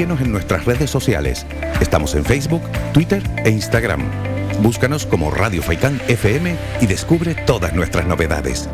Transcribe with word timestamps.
Síguenos 0.00 0.20
en 0.20 0.30
nuestras 0.30 0.64
redes 0.64 0.90
sociales. 0.90 1.44
Estamos 1.80 2.14
en 2.14 2.24
Facebook, 2.24 2.62
Twitter 2.94 3.20
e 3.44 3.50
Instagram. 3.50 4.00
Búscanos 4.62 5.06
como 5.06 5.32
Radio 5.32 5.60
Faicán 5.60 6.00
FM 6.06 6.54
y 6.80 6.86
descubre 6.86 7.34
todas 7.34 7.74
nuestras 7.74 8.06
novedades. 8.06 8.68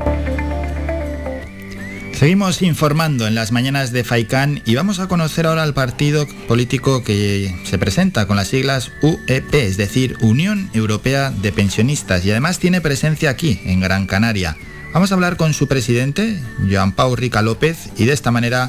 Seguimos 2.12 2.60
informando 2.60 3.26
en 3.26 3.34
las 3.34 3.52
mañanas 3.52 3.90
de 3.90 4.04
FAICAN 4.04 4.60
y 4.66 4.74
vamos 4.74 4.98
a 4.98 5.08
conocer 5.08 5.46
ahora 5.46 5.62
al 5.62 5.72
partido 5.72 6.26
político 6.46 7.02
que 7.02 7.58
se 7.64 7.78
presenta 7.78 8.26
con 8.26 8.36
las 8.36 8.48
siglas 8.48 8.92
UEP, 9.00 9.54
es 9.54 9.78
decir, 9.78 10.18
Unión 10.20 10.68
Europea 10.74 11.30
de 11.30 11.52
Pensionistas, 11.52 12.22
y 12.26 12.32
además 12.32 12.58
tiene 12.58 12.82
presencia 12.82 13.30
aquí, 13.30 13.62
en 13.64 13.80
Gran 13.80 14.06
Canaria. 14.06 14.58
Vamos 14.92 15.10
a 15.10 15.14
hablar 15.14 15.38
con 15.38 15.54
su 15.54 15.68
presidente, 15.68 16.38
Joan 16.70 16.92
Pau 16.92 17.16
Rica 17.16 17.40
López, 17.40 17.88
y 17.96 18.04
de 18.04 18.12
esta 18.12 18.30
manera 18.30 18.68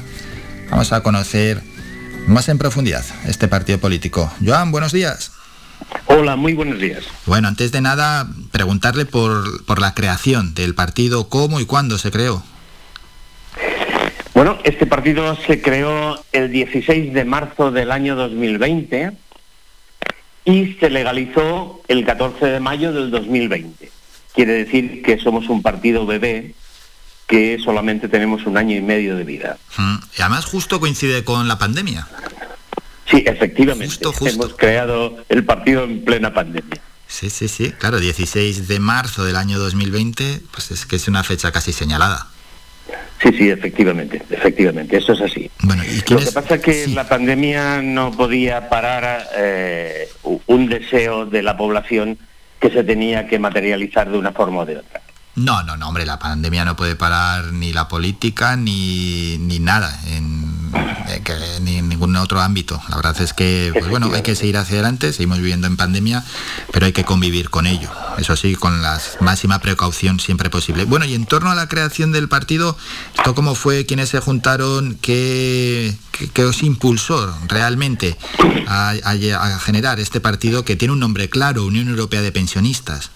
vamos 0.70 0.94
a 0.94 1.02
conocer 1.02 1.60
más 2.26 2.48
en 2.48 2.58
profundidad 2.58 3.04
este 3.26 3.48
partido 3.48 3.78
político. 3.78 4.30
Joan, 4.44 4.72
buenos 4.72 4.92
días. 4.92 5.32
Hola, 6.06 6.36
muy 6.36 6.54
buenos 6.54 6.78
días. 6.78 7.04
Bueno, 7.26 7.48
antes 7.48 7.72
de 7.72 7.80
nada, 7.80 8.28
preguntarle 8.50 9.04
por, 9.06 9.64
por 9.64 9.80
la 9.80 9.94
creación 9.94 10.54
del 10.54 10.74
partido, 10.74 11.28
cómo 11.28 11.60
y 11.60 11.66
cuándo 11.66 11.98
se 11.98 12.10
creó. 12.10 12.42
Bueno, 14.34 14.58
este 14.64 14.86
partido 14.86 15.36
se 15.46 15.62
creó 15.62 16.22
el 16.32 16.50
16 16.50 17.12
de 17.12 17.24
marzo 17.24 17.70
del 17.70 17.90
año 17.90 18.16
2020 18.16 19.12
y 20.44 20.74
se 20.74 20.90
legalizó 20.90 21.80
el 21.88 22.04
14 22.04 22.46
de 22.46 22.60
mayo 22.60 22.92
del 22.92 23.10
2020. 23.10 23.90
Quiere 24.34 24.52
decir 24.52 25.02
que 25.02 25.18
somos 25.18 25.48
un 25.48 25.62
partido 25.62 26.06
bebé 26.06 26.54
que 27.26 27.58
solamente 27.62 28.08
tenemos 28.08 28.46
un 28.46 28.56
año 28.56 28.76
y 28.76 28.80
medio 28.80 29.16
de 29.16 29.24
vida. 29.24 29.58
Mm, 29.76 29.96
y 30.16 30.22
además 30.22 30.44
justo 30.44 30.78
coincide 30.80 31.24
con 31.24 31.48
la 31.48 31.58
pandemia. 31.58 32.06
Sí, 33.10 33.22
efectivamente. 33.26 33.96
Hemos 34.02 34.54
creado 34.54 35.24
el 35.28 35.44
partido 35.44 35.84
en 35.84 36.04
plena 36.04 36.32
pandemia. 36.32 36.80
Sí, 37.08 37.30
sí, 37.30 37.48
sí. 37.48 37.72
Claro, 37.72 38.00
16 38.00 38.68
de 38.68 38.80
marzo 38.80 39.24
del 39.24 39.36
año 39.36 39.58
2020, 39.58 40.40
pues 40.50 40.70
es 40.70 40.86
que 40.86 40.96
es 40.96 41.06
una 41.08 41.22
fecha 41.22 41.52
casi 41.52 41.72
señalada. 41.72 42.26
Sí, 43.22 43.30
sí, 43.36 43.48
efectivamente, 43.48 44.22
efectivamente, 44.30 44.98
eso 44.98 45.14
es 45.14 45.20
así. 45.22 45.50
Bueno, 45.62 45.82
Lo 46.10 46.18
que 46.18 46.32
pasa 46.32 46.56
es 46.56 46.60
que 46.60 46.86
la 46.88 47.08
pandemia 47.08 47.80
no 47.80 48.12
podía 48.12 48.68
parar 48.68 49.26
eh, 49.36 50.08
un 50.46 50.68
deseo 50.68 51.24
de 51.24 51.42
la 51.42 51.56
población 51.56 52.18
que 52.60 52.70
se 52.70 52.84
tenía 52.84 53.26
que 53.26 53.38
materializar 53.38 54.10
de 54.10 54.18
una 54.18 54.32
forma 54.32 54.60
o 54.60 54.66
de 54.66 54.78
otra. 54.78 55.00
No, 55.36 55.62
no, 55.62 55.76
no, 55.76 55.88
hombre, 55.88 56.06
la 56.06 56.18
pandemia 56.18 56.64
no 56.64 56.76
puede 56.76 56.96
parar 56.96 57.52
ni 57.52 57.70
la 57.70 57.88
política 57.88 58.56
ni, 58.56 59.36
ni 59.36 59.58
nada, 59.58 60.00
en, 60.06 60.72
ni 61.60 61.76
en 61.76 61.90
ningún 61.90 62.16
otro 62.16 62.40
ámbito. 62.40 62.80
La 62.88 62.96
verdad 62.96 63.20
es 63.20 63.34
que, 63.34 63.70
pues 63.74 63.86
bueno, 63.90 64.10
hay 64.14 64.22
que 64.22 64.34
seguir 64.34 64.56
hacia 64.56 64.76
adelante, 64.76 65.12
seguimos 65.12 65.36
viviendo 65.36 65.66
en 65.66 65.76
pandemia, 65.76 66.24
pero 66.72 66.86
hay 66.86 66.94
que 66.94 67.04
convivir 67.04 67.50
con 67.50 67.66
ello. 67.66 67.90
Eso 68.16 68.34
sí, 68.34 68.54
con 68.54 68.80
la 68.80 68.98
máxima 69.20 69.58
precaución 69.58 70.20
siempre 70.20 70.48
posible. 70.48 70.84
Bueno, 70.86 71.04
y 71.04 71.12
en 71.12 71.26
torno 71.26 71.50
a 71.50 71.54
la 71.54 71.68
creación 71.68 72.12
del 72.12 72.30
partido, 72.30 72.74
¿esto 73.18 73.34
cómo 73.34 73.54
fue? 73.54 73.84
¿Quiénes 73.84 74.08
se 74.08 74.20
juntaron? 74.20 74.96
¿Qué, 75.02 75.94
qué, 76.32 76.44
os 76.44 76.62
impulsó 76.62 77.36
realmente 77.46 78.16
a, 78.68 78.94
a 79.04 79.58
generar 79.58 80.00
este 80.00 80.22
partido 80.22 80.64
que 80.64 80.76
tiene 80.76 80.92
un 80.92 81.00
nombre 81.00 81.28
claro, 81.28 81.66
Unión 81.66 81.88
Europea 81.88 82.22
de 82.22 82.32
Pensionistas? 82.32 83.10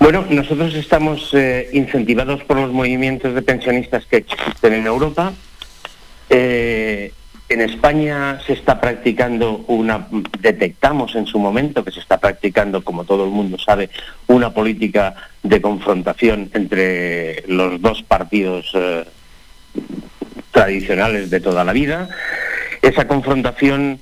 Bueno, 0.00 0.24
nosotros 0.30 0.74
estamos 0.74 1.34
eh, 1.34 1.70
incentivados 1.72 2.44
por 2.44 2.56
los 2.56 2.72
movimientos 2.72 3.34
de 3.34 3.42
pensionistas 3.42 4.06
que 4.06 4.18
existen 4.18 4.74
en 4.74 4.86
Europa. 4.86 5.32
Eh, 6.30 7.12
en 7.48 7.60
España 7.62 8.38
se 8.46 8.52
está 8.52 8.80
practicando 8.80 9.64
una, 9.66 10.06
detectamos 10.38 11.16
en 11.16 11.26
su 11.26 11.38
momento 11.38 11.84
que 11.84 11.90
se 11.90 12.00
está 12.00 12.18
practicando, 12.18 12.84
como 12.84 13.04
todo 13.04 13.24
el 13.24 13.30
mundo 13.30 13.58
sabe, 13.58 13.90
una 14.28 14.54
política 14.54 15.14
de 15.42 15.60
confrontación 15.60 16.50
entre 16.54 17.42
los 17.48 17.80
dos 17.80 18.02
partidos 18.02 18.70
eh, 18.74 19.04
tradicionales 20.52 21.30
de 21.30 21.40
toda 21.40 21.64
la 21.64 21.72
vida. 21.72 22.08
Esa 22.82 23.08
confrontación 23.08 24.00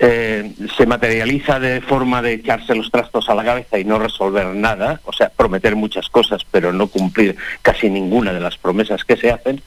eh, 0.00 0.52
se 0.76 0.86
materializa 0.86 1.58
de 1.58 1.80
forma 1.80 2.22
de 2.22 2.34
echarse 2.34 2.74
los 2.74 2.90
trastos 2.90 3.28
a 3.28 3.34
la 3.34 3.44
cabeza 3.44 3.78
y 3.78 3.84
no 3.84 3.98
resolver 3.98 4.46
nada, 4.46 5.00
o 5.04 5.12
sea, 5.12 5.28
prometer 5.28 5.74
muchas 5.74 6.08
cosas 6.08 6.42
pero 6.50 6.72
no 6.72 6.86
cumplir 6.86 7.36
casi 7.62 7.90
ninguna 7.90 8.32
de 8.32 8.40
las 8.40 8.56
promesas 8.56 9.04
que 9.04 9.16
se 9.16 9.30
hacen, 9.30 9.60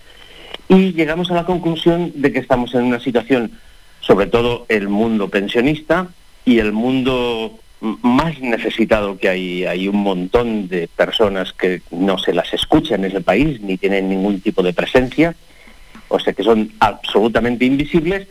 y 0.69 0.93
llegamos 0.93 1.29
a 1.31 1.35
la 1.35 1.45
conclusión 1.45 2.13
de 2.15 2.31
que 2.31 2.39
estamos 2.39 2.73
en 2.75 2.83
una 2.83 2.99
situación, 3.01 3.51
sobre 3.99 4.27
todo 4.27 4.65
el 4.69 4.87
mundo 4.87 5.29
pensionista 5.29 6.07
y 6.45 6.59
el 6.59 6.71
mundo 6.71 7.59
más 7.81 8.39
necesitado 8.39 9.17
que 9.17 9.27
hay. 9.27 9.65
Hay 9.65 9.87
un 9.87 9.97
montón 9.97 10.67
de 10.69 10.87
personas 10.87 11.51
que 11.51 11.81
no 11.91 12.17
se 12.17 12.33
las 12.33 12.53
escucha 12.53 12.95
en 12.95 13.05
ese 13.05 13.21
país 13.21 13.59
ni 13.59 13.77
tienen 13.77 14.07
ningún 14.07 14.39
tipo 14.39 14.63
de 14.63 14.71
presencia, 14.71 15.35
o 16.07 16.19
sea 16.19 16.33
que 16.33 16.43
son 16.43 16.71
absolutamente 16.79 17.65
invisibles 17.65 18.27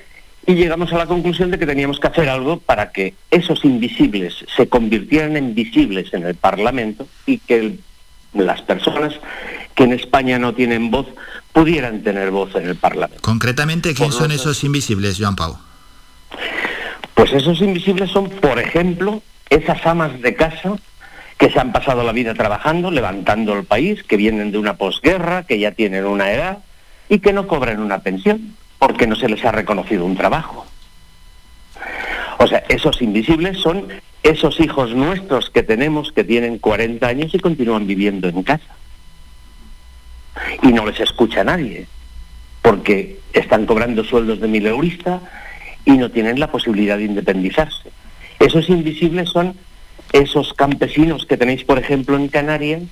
y 0.47 0.55
llegamos 0.55 0.93
a 0.93 0.99
la 0.99 1.07
conclusión 1.07 1.51
de 1.51 1.59
que 1.59 1.67
teníamos 1.67 2.01
que 2.01 2.09
hacer 2.09 2.29
algo 2.29 2.59
para 2.59 2.93
que 2.93 3.15
esos 3.31 3.65
invisibles 3.65 4.45
se 4.57 4.69
convirtieran 4.69 5.37
en 5.37 5.55
visibles 5.55 6.13
en 6.15 6.25
el 6.27 6.35
Parlamento 6.35 7.07
y 7.27 7.39
que 7.39 7.79
las 8.35 8.63
personas 8.63 9.15
que 9.75 9.85
en 9.85 9.93
España 9.93 10.39
no 10.39 10.55
tienen 10.55 10.91
voz 10.91 11.07
pudieran 11.53 12.03
tener 12.03 12.31
voz 12.31 12.55
en 12.55 12.69
el 12.69 12.77
Parlamento. 12.77 13.23
Concretamente, 13.23 13.95
¿quién 13.95 14.13
son 14.13 14.33
esos 14.33 14.63
invisibles, 14.65 15.19
Joan 15.19 15.37
Pau? 15.37 15.59
Pues 17.15 17.33
esos 17.33 17.61
invisibles 17.61 18.11
son, 18.11 18.31
por 18.31 18.59
ejemplo, 18.59 19.23
esas 19.51 19.85
amas 19.87 20.21
de 20.23 20.35
casa 20.35 20.77
que 21.37 21.51
se 21.51 21.59
han 21.59 21.73
pasado 21.73 22.03
la 22.03 22.13
vida 22.13 22.35
trabajando, 22.35 22.91
levantando 22.91 23.55
el 23.55 23.65
país, 23.65 24.03
que 24.03 24.17
vienen 24.17 24.53
de 24.53 24.59
una 24.59 24.75
posguerra, 24.75 25.43
que 25.45 25.59
ya 25.59 25.73
tienen 25.73 26.07
una 26.07 26.33
edad 26.33 26.59
y 27.09 27.19
que 27.19 27.33
no 27.33 27.47
cobran 27.47 27.81
una 27.81 28.01
pensión 28.01 28.55
porque 28.81 29.07
no 29.07 29.15
se 29.15 29.29
les 29.29 29.45
ha 29.45 29.53
reconocido 29.53 30.05
un 30.05 30.17
trabajo. 30.17 30.67
O 32.39 32.47
sea, 32.47 32.65
esos 32.71 33.01
invisibles 33.03 33.59
son 33.59 33.89
esos 34.23 34.59
hijos 34.59 34.95
nuestros 34.95 35.51
que 35.51 35.63
tenemos 35.63 36.11
que 36.13 36.25
tienen 36.25 36.59
40 36.59 37.07
años 37.07 37.35
y 37.35 37.39
continúan 37.39 37.87
viviendo 37.87 38.29
en 38.29 38.43
casa. 38.43 38.75
Y 40.63 40.69
no 40.73 40.87
les 40.87 40.99
escucha 40.99 41.45
nadie, 41.45 41.87
porque 42.63 43.21
están 43.35 43.67
cobrando 43.67 44.03
sueldos 44.03 44.41
de 44.41 44.49
mil 44.49 44.67
eurista 44.67 45.21
y 45.85 45.93
no 45.93 46.11
tienen 46.11 46.41
la 46.41 46.51
posibilidad 46.51 46.97
de 46.97 47.05
independizarse. 47.05 47.91
Esos 48.39 48.71
invisibles 48.71 49.29
son 49.29 49.55
esos 50.15 50.55
campesinos 50.55 51.27
que 51.27 51.37
tenéis, 51.37 51.65
por 51.65 51.79
ejemplo, 51.79 52.17
en 52.17 52.29
Canarias, 52.29 52.83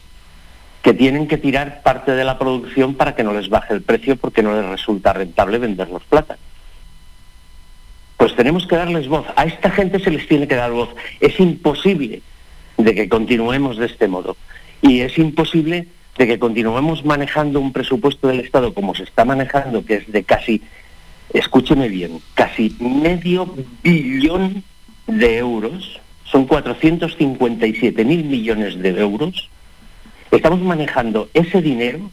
que 0.83 0.95
tienen 0.95 1.27
que 1.27 1.39
tirar 1.39 1.83
parte 1.83 2.13
de 2.13 2.25
la 2.25 2.39
producción 2.39 2.95
para 2.95 3.15
que 3.15 3.25
no 3.25 3.33
les 3.33 3.49
baje 3.49 3.75
el 3.75 3.83
precio 3.83 4.17
porque 4.17 4.43
no 4.43 4.55
les 4.55 4.65
resulta 4.65 5.13
rentable 5.13 5.59
vender 5.59 5.89
los 5.89 6.05
plátanos. 6.05 6.43
Pues 8.17 8.35
tenemos 8.35 8.67
que 8.67 8.77
darles 8.77 9.09
voz. 9.09 9.27
A 9.37 9.45
esta 9.45 9.71
gente 9.71 9.99
se 10.01 10.11
les 10.11 10.27
tiene 10.27 10.49
que 10.49 10.57
dar 10.57 10.73
voz. 10.73 10.89
Es 11.21 11.39
imposible 11.39 12.23
de 12.77 12.95
que 12.95 13.09
continuemos 13.09 13.77
de 13.77 13.87
este 13.87 14.09
modo. 14.09 14.37
Y 14.83 15.01
es 15.01 15.19
imposible 15.19 15.87
de 16.17 16.27
que 16.27 16.39
continuemos 16.39 17.05
manejando 17.05 17.61
un 17.61 17.73
presupuesto 17.73 18.29
del 18.29 18.41
Estado 18.41 18.75
como 18.75 18.95
se 18.95 19.05
está 19.05 19.25
manejando, 19.25 19.85
que 19.85 19.95
es 19.95 20.13
de 20.13 20.25
casi, 20.25 20.63
escúcheme 21.33 21.89
bien, 21.89 22.21
casi 22.35 22.75
medio 22.81 23.55
billón 23.83 24.65
de 25.07 25.39
euros, 25.39 26.01
son 26.25 26.47
457 26.47 28.05
mil 28.05 28.25
millones 28.25 28.79
de 28.81 28.89
euros, 29.01 29.49
Estamos 30.31 30.61
manejando 30.61 31.29
ese 31.35 31.63
dinero 31.63 32.11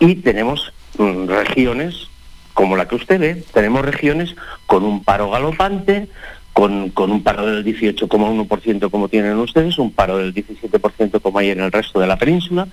y 0.00 0.16
tenemos 0.16 0.72
mm, 0.96 1.26
regiones 1.28 2.08
como 2.54 2.76
la 2.76 2.88
que 2.88 2.96
usted 2.96 3.20
ve, 3.20 3.44
tenemos 3.52 3.84
regiones 3.84 4.34
con 4.66 4.82
un 4.82 5.04
paro 5.04 5.30
galopante, 5.30 6.08
con, 6.52 6.90
con 6.90 7.12
un 7.12 7.22
paro 7.22 7.46
del 7.46 7.64
18,1% 7.64 8.90
como 8.90 9.08
tienen 9.08 9.38
ustedes, 9.38 9.78
un 9.78 9.92
paro 9.92 10.18
del 10.18 10.34
17% 10.34 11.20
como 11.20 11.38
hay 11.38 11.50
en 11.50 11.60
el 11.60 11.70
resto 11.70 12.00
de 12.00 12.08
la 12.08 12.18
península, 12.18 12.66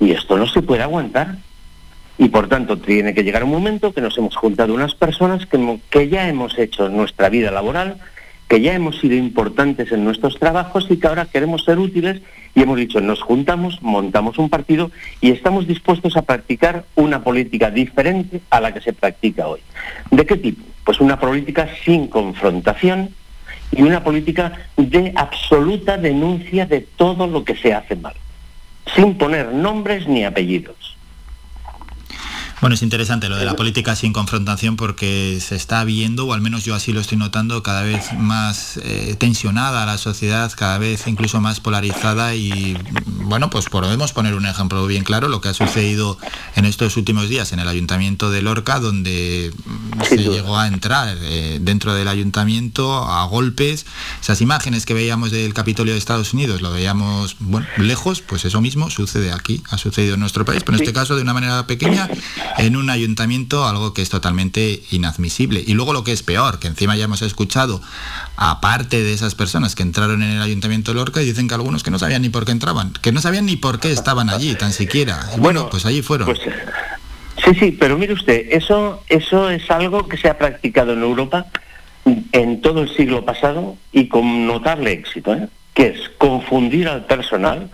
y 0.00 0.10
esto 0.10 0.36
no 0.36 0.48
se 0.48 0.62
puede 0.62 0.82
aguantar. 0.82 1.36
Y 2.18 2.30
por 2.30 2.48
tanto 2.48 2.78
tiene 2.78 3.14
que 3.14 3.22
llegar 3.22 3.44
un 3.44 3.50
momento 3.50 3.94
que 3.94 4.00
nos 4.00 4.18
hemos 4.18 4.34
juntado 4.36 4.74
unas 4.74 4.94
personas 4.96 5.46
que, 5.46 5.78
que 5.88 6.08
ya 6.08 6.28
hemos 6.28 6.58
hecho 6.58 6.88
nuestra 6.88 7.28
vida 7.28 7.52
laboral, 7.52 7.98
que 8.52 8.60
ya 8.60 8.74
hemos 8.74 8.98
sido 8.98 9.16
importantes 9.16 9.92
en 9.92 10.04
nuestros 10.04 10.38
trabajos 10.38 10.86
y 10.90 10.98
que 10.98 11.06
ahora 11.06 11.24
queremos 11.24 11.64
ser 11.64 11.78
útiles 11.78 12.20
y 12.54 12.60
hemos 12.60 12.76
dicho, 12.76 13.00
nos 13.00 13.22
juntamos, 13.22 13.80
montamos 13.80 14.36
un 14.36 14.50
partido 14.50 14.90
y 15.22 15.30
estamos 15.30 15.66
dispuestos 15.66 16.18
a 16.18 16.20
practicar 16.20 16.84
una 16.94 17.24
política 17.24 17.70
diferente 17.70 18.42
a 18.50 18.60
la 18.60 18.74
que 18.74 18.82
se 18.82 18.92
practica 18.92 19.48
hoy. 19.48 19.60
¿De 20.10 20.26
qué 20.26 20.36
tipo? 20.36 20.62
Pues 20.84 21.00
una 21.00 21.18
política 21.18 21.66
sin 21.82 22.08
confrontación 22.08 23.08
y 23.74 23.80
una 23.84 24.04
política 24.04 24.52
de 24.76 25.14
absoluta 25.16 25.96
denuncia 25.96 26.66
de 26.66 26.82
todo 26.82 27.26
lo 27.26 27.44
que 27.44 27.56
se 27.56 27.72
hace 27.72 27.96
mal, 27.96 28.16
sin 28.94 29.14
poner 29.14 29.50
nombres 29.50 30.06
ni 30.06 30.26
apellidos. 30.26 30.81
Bueno, 32.62 32.76
es 32.76 32.82
interesante 32.82 33.28
lo 33.28 33.38
de 33.38 33.44
la 33.44 33.56
política 33.56 33.96
sin 33.96 34.12
confrontación 34.12 34.76
porque 34.76 35.40
se 35.40 35.56
está 35.56 35.82
viendo, 35.82 36.26
o 36.26 36.32
al 36.32 36.40
menos 36.40 36.64
yo 36.64 36.76
así 36.76 36.92
lo 36.92 37.00
estoy 37.00 37.18
notando, 37.18 37.60
cada 37.64 37.82
vez 37.82 38.12
más 38.16 38.76
eh, 38.84 39.16
tensionada 39.18 39.84
la 39.84 39.98
sociedad, 39.98 40.52
cada 40.56 40.78
vez 40.78 41.08
incluso 41.08 41.40
más 41.40 41.58
polarizada 41.58 42.36
y 42.36 42.78
bueno, 43.24 43.50
pues 43.50 43.64
podemos 43.68 44.12
poner 44.12 44.34
un 44.34 44.46
ejemplo 44.46 44.86
bien 44.86 45.02
claro, 45.02 45.26
lo 45.26 45.40
que 45.40 45.48
ha 45.48 45.54
sucedido 45.54 46.18
en 46.54 46.64
estos 46.64 46.96
últimos 46.96 47.28
días 47.28 47.52
en 47.52 47.58
el 47.58 47.66
ayuntamiento 47.66 48.30
de 48.30 48.42
Lorca, 48.42 48.78
donde 48.78 49.52
se 50.08 50.18
llegó 50.18 50.56
a 50.56 50.68
entrar 50.68 51.16
eh, 51.20 51.58
dentro 51.60 51.94
del 51.94 52.06
ayuntamiento 52.06 53.04
a 53.04 53.24
golpes. 53.24 53.86
Esas 54.20 54.40
imágenes 54.40 54.86
que 54.86 54.94
veíamos 54.94 55.32
del 55.32 55.52
Capitolio 55.52 55.94
de 55.94 55.98
Estados 55.98 56.32
Unidos, 56.32 56.62
lo 56.62 56.70
veíamos 56.70 57.34
bueno, 57.40 57.66
lejos, 57.78 58.20
pues 58.20 58.44
eso 58.44 58.60
mismo 58.60 58.88
sucede 58.88 59.32
aquí, 59.32 59.64
ha 59.70 59.78
sucedido 59.78 60.14
en 60.14 60.20
nuestro 60.20 60.44
país, 60.44 60.62
pero 60.62 60.76
en 60.76 60.84
este 60.84 60.92
caso 60.92 61.16
de 61.16 61.22
una 61.22 61.34
manera 61.34 61.66
pequeña 61.66 62.08
en 62.58 62.76
un 62.76 62.90
ayuntamiento, 62.90 63.66
algo 63.66 63.94
que 63.94 64.02
es 64.02 64.10
totalmente 64.10 64.82
inadmisible. 64.90 65.62
Y 65.66 65.74
luego 65.74 65.92
lo 65.92 66.04
que 66.04 66.12
es 66.12 66.22
peor, 66.22 66.58
que 66.58 66.68
encima 66.68 66.96
ya 66.96 67.04
hemos 67.04 67.22
escuchado, 67.22 67.80
aparte 68.36 69.02
de 69.02 69.12
esas 69.12 69.34
personas 69.34 69.74
que 69.74 69.82
entraron 69.82 70.22
en 70.22 70.30
el 70.30 70.42
ayuntamiento 70.42 70.92
de 70.92 70.96
Lorca, 70.96 71.22
y 71.22 71.24
dicen 71.24 71.48
que 71.48 71.54
algunos 71.54 71.82
que 71.82 71.90
no 71.90 71.98
sabían 71.98 72.22
ni 72.22 72.28
por 72.28 72.44
qué 72.44 72.52
entraban, 72.52 72.92
que 73.02 73.12
no 73.12 73.20
sabían 73.20 73.46
ni 73.46 73.56
por 73.56 73.80
qué 73.80 73.92
estaban 73.92 74.30
allí, 74.30 74.54
tan 74.54 74.72
siquiera. 74.72 75.28
bueno, 75.38 75.68
pues 75.70 75.86
allí 75.86 76.02
fueron. 76.02 76.26
Pues, 76.26 76.40
sí, 77.44 77.54
sí, 77.58 77.76
pero 77.78 77.98
mire 77.98 78.12
usted, 78.12 78.46
eso, 78.50 79.02
eso 79.08 79.50
es 79.50 79.70
algo 79.70 80.08
que 80.08 80.16
se 80.16 80.28
ha 80.28 80.38
practicado 80.38 80.92
en 80.92 81.02
Europa 81.02 81.46
en 82.04 82.60
todo 82.60 82.82
el 82.82 82.94
siglo 82.94 83.24
pasado 83.24 83.76
y 83.92 84.08
con 84.08 84.46
notable 84.46 84.92
éxito, 84.92 85.34
¿eh? 85.34 85.48
que 85.74 85.88
es 85.88 86.08
confundir 86.18 86.88
al 86.88 87.06
personal, 87.06 87.70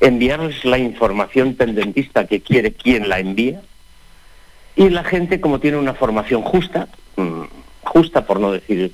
enviarles 0.00 0.64
la 0.64 0.78
información 0.78 1.54
tendentista 1.54 2.26
que 2.26 2.40
quiere 2.40 2.72
quien 2.72 3.08
la 3.08 3.20
envía, 3.20 3.60
y 4.78 4.90
la 4.90 5.02
gente, 5.02 5.40
como 5.40 5.58
tiene 5.58 5.76
una 5.76 5.92
formación 5.92 6.42
justa, 6.42 6.86
mm, 7.16 7.42
justa 7.82 8.24
por 8.24 8.38
no 8.38 8.52
decir 8.52 8.92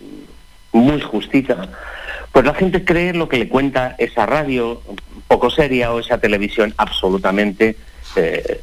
muy 0.73 0.99
justita, 1.03 1.69
pues 2.33 2.47
la 2.47 2.55
gente 2.55 2.87
cree 2.87 3.13
lo 3.13 3.29
que 3.29 3.37
le 3.37 3.51
cuenta 3.51 3.95
esa 3.99 4.25
radio 4.25 4.81
poco 5.29 5.51
seria 5.51 5.93
o 5.93 6.01
esa 6.01 6.17
televisión 6.17 6.73
absolutamente 6.79 7.77
eh, 8.17 8.63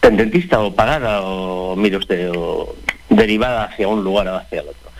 tendentista 0.00 0.58
o 0.58 0.74
pagada 0.74 1.22
o, 1.22 1.76
mire 1.76 1.98
usted, 1.98 2.32
o 2.34 2.74
derivada 3.08 3.66
hacia 3.66 3.86
un 3.86 4.02
lugar 4.02 4.26
o 4.26 4.36
hacia 4.36 4.62
el 4.62 4.68
otro. 4.68 4.90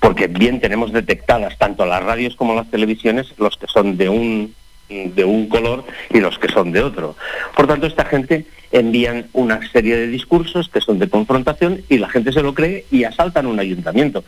Porque 0.00 0.26
bien 0.26 0.60
tenemos 0.60 0.92
detectadas 0.92 1.56
tanto 1.56 1.86
las 1.86 2.02
radios 2.02 2.36
como 2.36 2.54
las 2.54 2.70
televisiones 2.70 3.32
los 3.38 3.56
que 3.56 3.68
son 3.68 3.96
de 3.96 4.10
un 4.10 4.54
de 4.88 5.24
un 5.24 5.48
color 5.48 5.84
y 6.10 6.20
los 6.20 6.38
que 6.38 6.48
son 6.48 6.70
de 6.72 6.82
otro. 6.82 7.16
Por 7.56 7.66
tanto, 7.66 7.86
esta 7.86 8.04
gente 8.04 8.46
envían 8.72 9.26
una 9.32 9.60
serie 9.70 9.96
de 9.96 10.08
discursos 10.08 10.68
que 10.68 10.80
son 10.80 10.98
de 10.98 11.08
confrontación 11.08 11.82
y 11.88 11.98
la 11.98 12.08
gente 12.08 12.32
se 12.32 12.42
lo 12.42 12.54
cree 12.54 12.84
y 12.90 13.04
asaltan 13.04 13.46
un 13.46 13.60
ayuntamiento. 13.60 14.24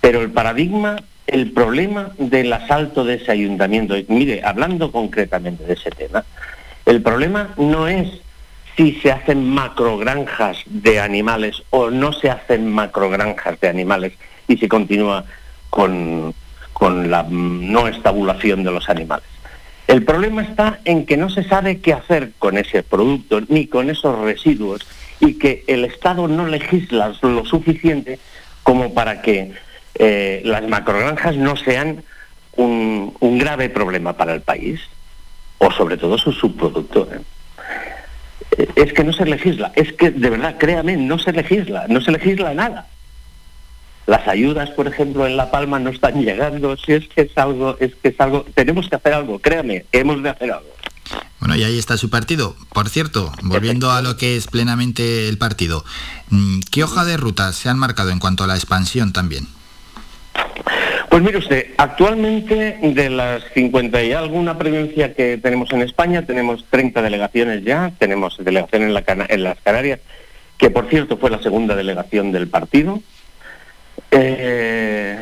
Pero 0.00 0.22
el 0.22 0.30
paradigma, 0.30 0.96
el 1.26 1.50
problema 1.52 2.12
del 2.18 2.52
asalto 2.52 3.04
de 3.04 3.14
ese 3.14 3.32
ayuntamiento, 3.32 3.94
mire, 4.08 4.42
hablando 4.44 4.92
concretamente 4.92 5.64
de 5.64 5.74
ese 5.74 5.90
tema, 5.90 6.24
el 6.86 7.02
problema 7.02 7.54
no 7.56 7.88
es 7.88 8.08
si 8.76 8.92
se 9.00 9.12
hacen 9.12 9.48
macrogranjas 9.48 10.58
de 10.66 11.00
animales 11.00 11.62
o 11.70 11.90
no 11.90 12.12
se 12.12 12.30
hacen 12.30 12.70
macrogranjas 12.70 13.60
de 13.60 13.68
animales 13.68 14.12
y 14.48 14.56
se 14.56 14.68
continúa 14.68 15.24
con, 15.68 16.34
con 16.72 17.10
la 17.10 17.26
no 17.28 17.88
estabulación 17.88 18.64
de 18.64 18.70
los 18.70 18.88
animales. 18.88 19.26
El 19.90 20.04
problema 20.04 20.42
está 20.42 20.78
en 20.84 21.04
que 21.04 21.16
no 21.16 21.30
se 21.30 21.42
sabe 21.42 21.80
qué 21.80 21.92
hacer 21.92 22.30
con 22.38 22.56
ese 22.56 22.84
producto 22.84 23.40
ni 23.48 23.66
con 23.66 23.90
esos 23.90 24.16
residuos 24.20 24.86
y 25.18 25.34
que 25.34 25.64
el 25.66 25.84
Estado 25.84 26.28
no 26.28 26.46
legisla 26.46 27.12
lo 27.22 27.44
suficiente 27.44 28.20
como 28.62 28.94
para 28.94 29.20
que 29.20 29.50
eh, 29.96 30.42
las 30.44 30.62
macrogranjas 30.68 31.34
no 31.34 31.56
sean 31.56 32.04
un, 32.54 33.16
grave 33.40 33.68
problema 33.68 34.16
para 34.16 34.32
el 34.32 34.42
país 34.42 34.80
o 35.58 35.72
sobre 35.72 35.96
todo 35.96 36.16
su 36.18 36.30
subproducto. 36.30 37.08
¿eh? 37.12 38.68
Es 38.76 38.92
que 38.92 39.02
no 39.02 39.12
se 39.12 39.24
legisla, 39.24 39.72
es 39.74 39.92
que 39.94 40.12
de 40.12 40.30
verdad, 40.30 40.54
créame, 40.56 40.98
no 40.98 41.18
se 41.18 41.32
legisla, 41.32 41.86
no 41.88 42.00
se 42.00 42.12
legisla 42.12 42.54
nada. 42.54 42.86
Las 44.10 44.26
ayudas, 44.26 44.68
por 44.70 44.88
ejemplo, 44.88 45.24
en 45.24 45.36
La 45.36 45.52
Palma 45.52 45.78
no 45.78 45.90
están 45.90 46.20
llegando. 46.20 46.76
Si 46.76 46.94
es 46.94 47.06
que 47.06 47.20
es 47.20 47.38
algo, 47.38 47.76
es 47.78 47.94
que 47.94 48.08
es 48.08 48.20
algo, 48.20 48.44
tenemos 48.54 48.88
que 48.88 48.96
hacer 48.96 49.12
algo, 49.12 49.38
créame, 49.38 49.84
hemos 49.92 50.20
de 50.20 50.30
hacer 50.30 50.50
algo. 50.50 50.68
Bueno, 51.38 51.54
y 51.54 51.62
ahí 51.62 51.78
está 51.78 51.96
su 51.96 52.10
partido. 52.10 52.56
Por 52.72 52.88
cierto, 52.88 53.30
volviendo 53.44 53.92
a 53.92 54.02
lo 54.02 54.16
que 54.16 54.36
es 54.36 54.48
plenamente 54.48 55.28
el 55.28 55.38
partido, 55.38 55.84
mm, 56.30 56.58
¿qué 56.72 56.82
hoja 56.82 57.04
de 57.04 57.18
ruta 57.18 57.52
se 57.52 57.68
han 57.68 57.78
marcado 57.78 58.10
en 58.10 58.18
cuanto 58.18 58.42
a 58.42 58.48
la 58.48 58.56
expansión 58.56 59.12
también? 59.12 59.46
Pues 61.08 61.22
mire 61.22 61.38
usted, 61.38 61.66
actualmente 61.76 62.80
de 62.82 63.10
las 63.10 63.44
50 63.54 64.02
y 64.02 64.12
alguna 64.12 64.58
provincia 64.58 65.14
que 65.14 65.38
tenemos 65.38 65.70
en 65.70 65.82
España, 65.82 66.26
tenemos 66.26 66.64
30 66.68 67.00
delegaciones 67.00 67.62
ya, 67.62 67.92
tenemos 67.96 68.38
delegación 68.38 68.82
en, 68.82 68.92
la, 68.92 69.04
en 69.06 69.44
las 69.44 69.60
Canarias, 69.60 70.00
que 70.58 70.68
por 70.68 70.88
cierto 70.88 71.16
fue 71.16 71.30
la 71.30 71.40
segunda 71.40 71.76
delegación 71.76 72.32
del 72.32 72.48
partido, 72.48 73.00
eh, 74.10 75.18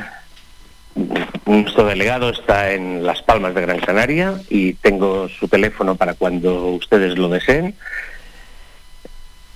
nuestro 1.46 1.85
delegado 1.85 2.31
está 2.31 2.73
en 2.73 3.05
Las 3.06 3.23
Palmas 3.23 3.55
de 3.55 3.62
Gran 3.62 3.79
Canaria 3.79 4.35
y 4.49 4.75
tengo 4.75 5.29
su 5.29 5.49
teléfono 5.49 5.96
para 5.96 6.14
cuando 6.14 6.67
ustedes 6.69 7.17
lo 7.17 7.29
deseen. 7.29 7.75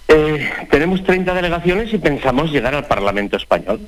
Eh, 0.09 0.51
tenemos 0.71 1.03
30 1.05 1.35
delegaciones 1.35 1.93
y 1.93 1.99
pensamos 1.99 2.53
llegar 2.53 2.75
al 2.75 2.87
Parlamento 2.87 3.37
Español. 3.37 3.81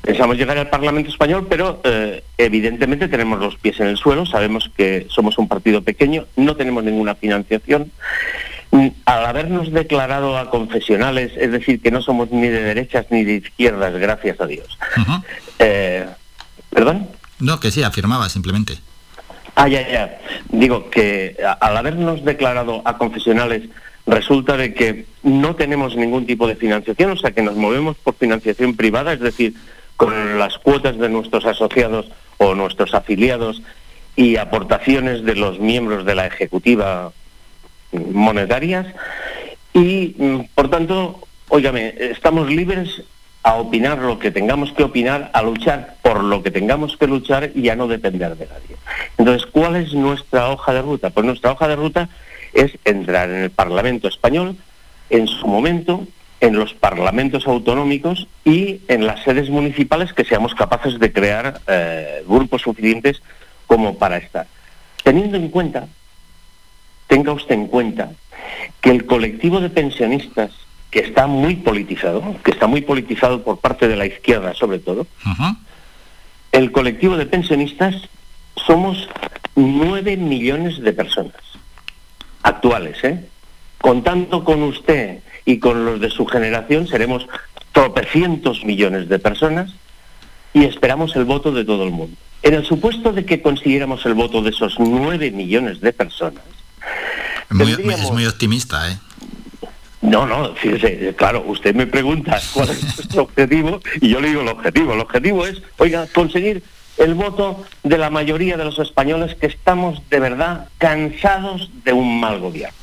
Pensamos 0.00 0.36
llegar 0.36 0.58
al 0.58 0.70
Parlamento 0.70 1.10
Español, 1.10 1.46
pero 1.48 1.80
eh, 1.84 2.24
evidentemente 2.38 3.08
tenemos 3.08 3.38
los 3.38 3.56
pies 3.56 3.78
en 3.80 3.88
el 3.88 3.96
suelo, 3.96 4.26
sabemos 4.26 4.70
que 4.76 5.06
somos 5.08 5.38
un 5.38 5.48
partido 5.48 5.82
pequeño, 5.82 6.26
no 6.36 6.56
tenemos 6.56 6.82
ninguna 6.82 7.14
financiación 7.14 7.90
al 9.04 9.26
habernos 9.26 9.70
declarado 9.72 10.38
a 10.38 10.50
confesionales, 10.50 11.32
es 11.36 11.52
decir, 11.52 11.80
que 11.82 11.90
no 11.90 12.00
somos 12.00 12.30
ni 12.30 12.48
de 12.48 12.62
derechas 12.62 13.06
ni 13.10 13.24
de 13.24 13.34
izquierdas, 13.34 13.94
gracias 13.94 14.40
a 14.40 14.46
Dios. 14.46 14.78
Eh, 15.58 16.06
¿Perdón? 16.70 17.08
No, 17.38 17.60
que 17.60 17.70
sí, 17.70 17.82
afirmaba 17.82 18.28
simplemente. 18.28 18.78
Ah, 19.54 19.68
ya, 19.68 19.86
ya. 19.86 20.18
Digo 20.48 20.88
que 20.88 21.36
al 21.60 21.76
habernos 21.76 22.24
declarado 22.24 22.80
a 22.86 22.96
confesionales, 22.96 23.68
resulta 24.06 24.56
de 24.56 24.72
que 24.72 25.06
no 25.22 25.54
tenemos 25.54 25.94
ningún 25.94 26.26
tipo 26.26 26.46
de 26.46 26.56
financiación, 26.56 27.10
o 27.12 27.16
sea 27.16 27.32
que 27.32 27.42
nos 27.42 27.56
movemos 27.56 27.96
por 27.98 28.14
financiación 28.14 28.74
privada, 28.74 29.12
es 29.12 29.20
decir, 29.20 29.54
con 29.96 30.38
las 30.38 30.58
cuotas 30.58 30.98
de 30.98 31.08
nuestros 31.10 31.44
asociados 31.44 32.10
o 32.38 32.54
nuestros 32.54 32.94
afiliados 32.94 33.62
y 34.16 34.36
aportaciones 34.36 35.24
de 35.24 35.36
los 35.36 35.60
miembros 35.60 36.04
de 36.04 36.14
la 36.14 36.26
ejecutiva 36.26 37.12
monetarias 37.92 38.86
y, 39.74 40.14
mm, 40.18 40.40
por 40.54 40.70
tanto, 40.70 41.20
óigame, 41.48 41.94
estamos 41.98 42.50
libres 42.50 43.02
a 43.42 43.54
opinar 43.54 43.98
lo 43.98 44.18
que 44.18 44.30
tengamos 44.30 44.72
que 44.72 44.84
opinar, 44.84 45.30
a 45.32 45.42
luchar 45.42 45.96
por 46.02 46.22
lo 46.22 46.42
que 46.42 46.50
tengamos 46.50 46.96
que 46.96 47.06
luchar 47.06 47.50
y 47.54 47.68
a 47.68 47.76
no 47.76 47.88
depender 47.88 48.36
de 48.36 48.46
nadie. 48.46 48.76
Entonces, 49.18 49.46
¿cuál 49.46 49.76
es 49.76 49.92
nuestra 49.94 50.50
hoja 50.50 50.72
de 50.72 50.82
ruta? 50.82 51.10
Pues 51.10 51.26
nuestra 51.26 51.52
hoja 51.52 51.68
de 51.68 51.76
ruta 51.76 52.08
es 52.52 52.72
entrar 52.84 53.30
en 53.30 53.42
el 53.42 53.50
Parlamento 53.50 54.08
español, 54.08 54.56
en 55.10 55.26
su 55.26 55.46
momento, 55.46 56.06
en 56.40 56.56
los 56.56 56.74
parlamentos 56.74 57.46
autonómicos 57.46 58.28
y 58.44 58.80
en 58.88 59.06
las 59.06 59.22
sedes 59.22 59.48
municipales 59.48 60.12
que 60.12 60.24
seamos 60.24 60.54
capaces 60.54 60.98
de 60.98 61.12
crear 61.12 61.60
eh, 61.66 62.24
grupos 62.26 62.62
suficientes 62.62 63.22
como 63.66 63.96
para 63.96 64.16
estar. 64.18 64.46
Teniendo 65.02 65.36
en 65.36 65.48
cuenta 65.48 65.86
tenga 67.12 67.32
usted 67.32 67.56
en 67.56 67.66
cuenta 67.66 68.12
que 68.80 68.88
el 68.88 69.04
colectivo 69.04 69.60
de 69.60 69.68
pensionistas, 69.68 70.50
que 70.90 71.00
está 71.00 71.26
muy 71.26 71.56
politizado, 71.56 72.36
que 72.42 72.52
está 72.52 72.66
muy 72.66 72.80
politizado 72.80 73.42
por 73.42 73.58
parte 73.58 73.86
de 73.86 73.96
la 73.96 74.06
izquierda 74.06 74.54
sobre 74.54 74.78
todo, 74.78 75.06
el 76.52 76.72
colectivo 76.72 77.18
de 77.18 77.26
pensionistas 77.26 78.08
somos 78.56 79.10
nueve 79.56 80.16
millones 80.16 80.80
de 80.80 80.90
personas 80.94 81.36
actuales, 82.42 83.04
¿eh? 83.04 83.28
Contando 83.76 84.42
con 84.42 84.62
usted 84.62 85.18
y 85.44 85.58
con 85.58 85.84
los 85.84 86.00
de 86.00 86.08
su 86.08 86.24
generación, 86.24 86.88
seremos 86.88 87.26
tropecientos 87.72 88.64
millones 88.64 89.10
de 89.10 89.18
personas 89.18 89.74
y 90.54 90.64
esperamos 90.64 91.14
el 91.16 91.26
voto 91.26 91.52
de 91.52 91.66
todo 91.66 91.84
el 91.84 91.90
mundo. 91.90 92.16
En 92.42 92.54
el 92.54 92.64
supuesto 92.64 93.12
de 93.12 93.26
que 93.26 93.42
consiguiéramos 93.42 94.06
el 94.06 94.14
voto 94.14 94.40
de 94.40 94.48
esos 94.48 94.76
nueve 94.78 95.30
millones 95.30 95.82
de 95.82 95.92
personas, 95.92 96.42
es 97.60 98.10
muy 98.10 98.26
optimista, 98.26 98.90
¿eh? 98.90 98.98
No, 100.02 100.26
no, 100.26 100.54
fíjese, 100.54 101.14
claro, 101.16 101.44
usted 101.46 101.74
me 101.74 101.86
pregunta 101.86 102.40
cuál 102.52 102.70
es 102.70 102.82
nuestro 102.82 103.22
objetivo 103.22 103.80
y 104.00 104.08
yo 104.08 104.20
le 104.20 104.28
digo 104.28 104.42
el 104.42 104.48
objetivo. 104.48 104.94
El 104.94 105.00
objetivo 105.00 105.46
es, 105.46 105.62
oiga, 105.78 106.06
conseguir 106.12 106.62
el 106.98 107.14
voto 107.14 107.64
de 107.82 107.98
la 107.98 108.10
mayoría 108.10 108.56
de 108.56 108.64
los 108.64 108.78
españoles 108.78 109.36
que 109.36 109.46
estamos 109.46 110.02
de 110.10 110.20
verdad 110.20 110.68
cansados 110.78 111.70
de 111.84 111.92
un 111.92 112.20
mal 112.20 112.40
gobierno. 112.40 112.76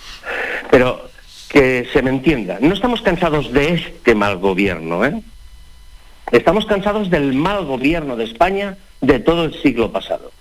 Pero 0.71 1.09
que 1.49 1.87
se 1.91 2.01
me 2.01 2.09
entienda, 2.09 2.57
no 2.61 2.73
estamos 2.73 3.01
cansados 3.01 3.51
de 3.51 3.73
este 3.73 4.15
mal 4.15 4.37
gobierno, 4.37 5.03
¿eh? 5.03 5.21
Estamos 6.31 6.65
cansados 6.67 7.09
del 7.09 7.33
mal 7.33 7.65
gobierno 7.65 8.15
de 8.15 8.23
España 8.23 8.77
de 9.01 9.19
todo 9.19 9.45
el 9.45 9.61
siglo 9.61 9.91
pasado. 9.91 10.31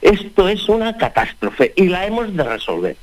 Esto 0.00 0.48
es 0.48 0.68
una 0.68 0.96
catástrofe 0.96 1.72
y 1.76 1.88
la 1.88 2.06
hemos 2.06 2.36
de 2.36 2.44
resolver. 2.44 2.96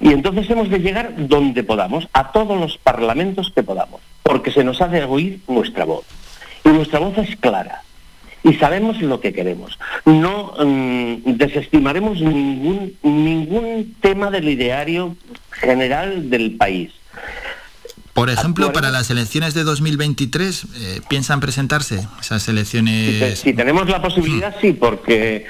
Y 0.00 0.12
entonces 0.12 0.48
hemos 0.50 0.70
de 0.70 0.78
llegar 0.78 1.14
donde 1.16 1.62
podamos, 1.62 2.08
a 2.12 2.32
todos 2.32 2.58
los 2.58 2.78
parlamentos 2.78 3.52
que 3.54 3.62
podamos, 3.62 4.00
porque 4.22 4.50
se 4.50 4.64
nos 4.64 4.80
ha 4.80 4.88
de 4.88 5.04
oír 5.04 5.40
nuestra 5.48 5.84
voz. 5.84 6.04
Y 6.64 6.70
nuestra 6.70 6.98
voz 6.98 7.16
es 7.18 7.36
clara. 7.36 7.82
Y 8.42 8.54
sabemos 8.54 9.00
lo 9.00 9.20
que 9.20 9.32
queremos. 9.32 9.78
No 10.04 10.52
mm, 10.58 11.36
desestimaremos 11.36 12.20
ningún, 12.20 12.94
ningún 13.02 13.94
tema 14.00 14.30
del 14.30 14.48
ideario 14.48 15.16
general 15.50 16.28
del 16.28 16.56
país. 16.56 16.92
Por 18.14 18.30
ejemplo, 18.30 18.72
para 18.72 18.92
las 18.92 19.10
elecciones 19.10 19.54
de 19.54 19.64
2023, 19.64 20.64
eh, 20.64 21.00
¿piensan 21.08 21.40
presentarse 21.40 22.06
esas 22.20 22.46
elecciones? 22.48 23.40
Si, 23.40 23.52
tenemos 23.52 23.88
la 23.88 24.00
posibilidad, 24.00 24.54
sí, 24.60 24.72
porque, 24.72 25.46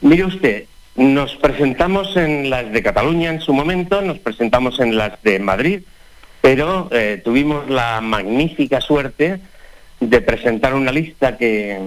mire 0.00 0.24
usted, 0.24 0.64
nos 0.96 1.36
presentamos 1.36 2.16
en 2.16 2.50
las 2.50 2.70
de 2.72 2.82
Cataluña 2.82 3.30
en 3.30 3.40
su 3.40 3.52
momento, 3.52 4.00
nos 4.02 4.18
presentamos 4.18 4.80
en 4.80 4.96
las 4.96 5.22
de 5.22 5.38
Madrid, 5.38 5.82
pero 6.40 6.88
eh, 6.90 7.20
tuvimos 7.24 7.68
la 7.70 8.00
magnífica 8.00 8.80
suerte 8.80 9.40
de 10.00 10.20
presentar 10.20 10.74
una 10.74 10.92
lista 10.92 11.36
que, 11.36 11.78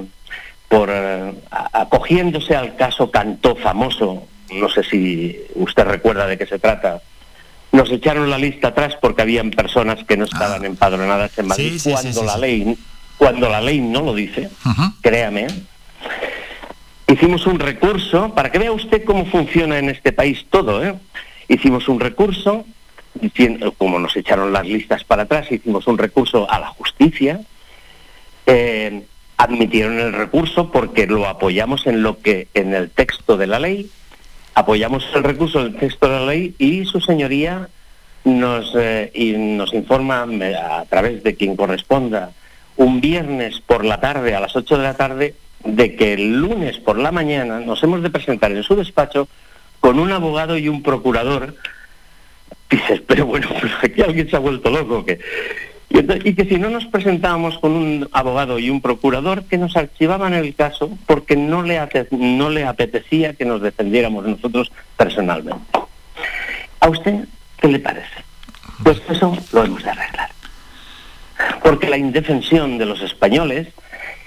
por 0.69 0.89
eh, 0.91 1.33
acogiéndose 1.73 2.55
al 2.55 2.75
caso 2.75 3.11
Cantó 3.11 3.55
famoso, 3.55 4.27
no 4.53 4.69
sé 4.69 4.83
si 4.83 5.37
usted 5.55 5.83
recuerda 5.83 6.27
de 6.27 6.37
qué 6.37 6.45
se 6.45 6.59
trata, 6.59 7.01
nos 7.71 7.89
echaron 7.91 8.29
la 8.29 8.37
lista 8.37 8.69
atrás 8.69 8.95
porque 9.01 9.23
habían 9.23 9.49
personas 9.49 10.03
que 10.03 10.15
no 10.15 10.25
estaban 10.25 10.63
ah. 10.63 10.67
empadronadas 10.67 11.37
en 11.39 11.47
Madrid 11.47 11.81
cuando 11.83 12.23
la 12.23 12.37
ley 12.37 12.77
cuando 13.17 13.49
la 13.49 13.61
ley 13.61 13.79
no 13.79 14.01
lo 14.01 14.13
dice, 14.13 14.49
créame. 15.01 15.47
Hicimos 17.07 17.45
un 17.47 17.59
recurso 17.59 18.33
para 18.33 18.51
que 18.51 18.59
vea 18.59 18.71
usted 18.71 19.03
cómo 19.03 19.25
funciona 19.25 19.77
en 19.77 19.89
este 19.89 20.11
país 20.11 20.45
todo, 20.49 20.83
¿eh? 20.83 20.95
Hicimos 21.47 21.87
un 21.87 21.99
recurso, 21.99 22.65
como 23.77 23.99
nos 23.99 24.15
echaron 24.15 24.53
las 24.53 24.65
listas 24.65 25.03
para 25.03 25.23
atrás, 25.23 25.51
hicimos 25.51 25.85
un 25.87 25.97
recurso 25.97 26.49
a 26.49 26.59
la 26.59 26.67
justicia. 26.67 27.41
Eh, 28.45 29.03
admitieron 29.37 29.99
el 29.99 30.13
recurso 30.13 30.71
porque 30.71 31.05
lo 31.05 31.27
apoyamos 31.27 31.85
en 31.87 32.01
lo 32.01 32.19
que 32.19 32.47
en 32.53 32.73
el 32.73 32.89
texto 32.89 33.37
de 33.37 33.47
la 33.47 33.59
ley 33.59 33.89
apoyamos 34.55 35.05
el 35.15 35.23
recurso 35.23 35.63
del 35.63 35.75
texto 35.75 36.07
de 36.07 36.19
la 36.19 36.25
ley 36.25 36.55
y 36.59 36.85
su 36.85 37.01
señoría 37.01 37.69
nos, 38.23 38.73
eh, 38.75 39.11
y 39.13 39.33
nos 39.33 39.73
informa 39.73 40.23
a 40.23 40.85
través 40.85 41.23
de 41.23 41.35
quien 41.35 41.55
corresponda 41.55 42.31
un 42.77 43.01
viernes 43.01 43.59
por 43.59 43.83
la 43.83 43.99
tarde 43.99 44.35
a 44.35 44.39
las 44.39 44.55
8 44.55 44.77
de 44.77 44.83
la 44.83 44.93
tarde 44.95 45.35
de 45.63 45.95
que 45.95 46.13
el 46.13 46.37
lunes 46.37 46.77
por 46.77 46.97
la 46.97 47.11
mañana 47.11 47.59
nos 47.59 47.83
hemos 47.83 48.01
de 48.01 48.09
presentar 48.09 48.51
en 48.51 48.63
su 48.63 48.75
despacho 48.75 49.27
con 49.79 49.99
un 49.99 50.11
abogado 50.11 50.57
y 50.57 50.67
un 50.69 50.83
procurador. 50.83 51.55
Dices, 52.69 53.01
pero 53.05 53.25
bueno, 53.25 53.47
aquí 53.81 54.01
alguien 54.01 54.29
se 54.29 54.35
ha 54.35 54.39
vuelto 54.39 54.69
loco. 54.69 55.05
que 55.05 55.19
y, 55.93 56.33
que 56.33 56.45
si 56.45 56.57
no 56.57 56.71
nos 56.71 56.85
presentábamos 56.85 57.59
con 57.59 57.73
un 57.73 58.09
abogado 58.13 58.57
y 58.57 58.71
un 58.71 58.81
procurador, 58.81 59.43
que 59.43 59.59
nos 59.59 59.77
archivaban 59.77 60.33
el 60.33 60.55
caso 60.55 60.97
porque 61.05 61.35
no 61.35 61.61
le, 61.61 61.79
no 62.09 62.49
le 62.49 62.65
apetecía 62.65 63.35
que 63.35 63.45
nos 63.45 63.61
defendiéramos 63.61 64.25
nosotros 64.25 64.71
personalmente. 64.97 65.63
¿A 66.79 66.89
usted 66.89 67.25
qué 67.59 67.67
le 67.67 67.79
parece? 67.79 68.23
Pues 68.83 69.01
eso 69.07 69.37
lo 69.51 69.63
hemos 69.63 69.83
de 69.83 69.91
arreglar. 69.91 70.29
Porque 71.61 71.89
la 71.89 71.97
indefensión 71.97 72.79
de 72.79 72.87
los 72.87 73.01
españoles 73.01 73.67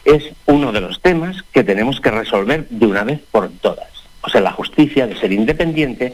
es 0.07 0.33
uno 0.47 0.73
de 0.73 0.81
los 0.81 1.03
temas 1.03 1.43
que 1.53 1.65
tenemos 1.65 2.01
que 2.01 2.11
resolver 2.11 2.67
de 2.71 2.87
una 2.87 3.05
vez 3.05 3.21
por 3.31 3.51
todas. 3.61 3.89
O 4.23 4.31
sea, 4.31 4.41
la 4.41 4.53
justicia 4.53 5.07
de 5.07 5.19
ser 5.19 5.33
independiente 5.33 6.13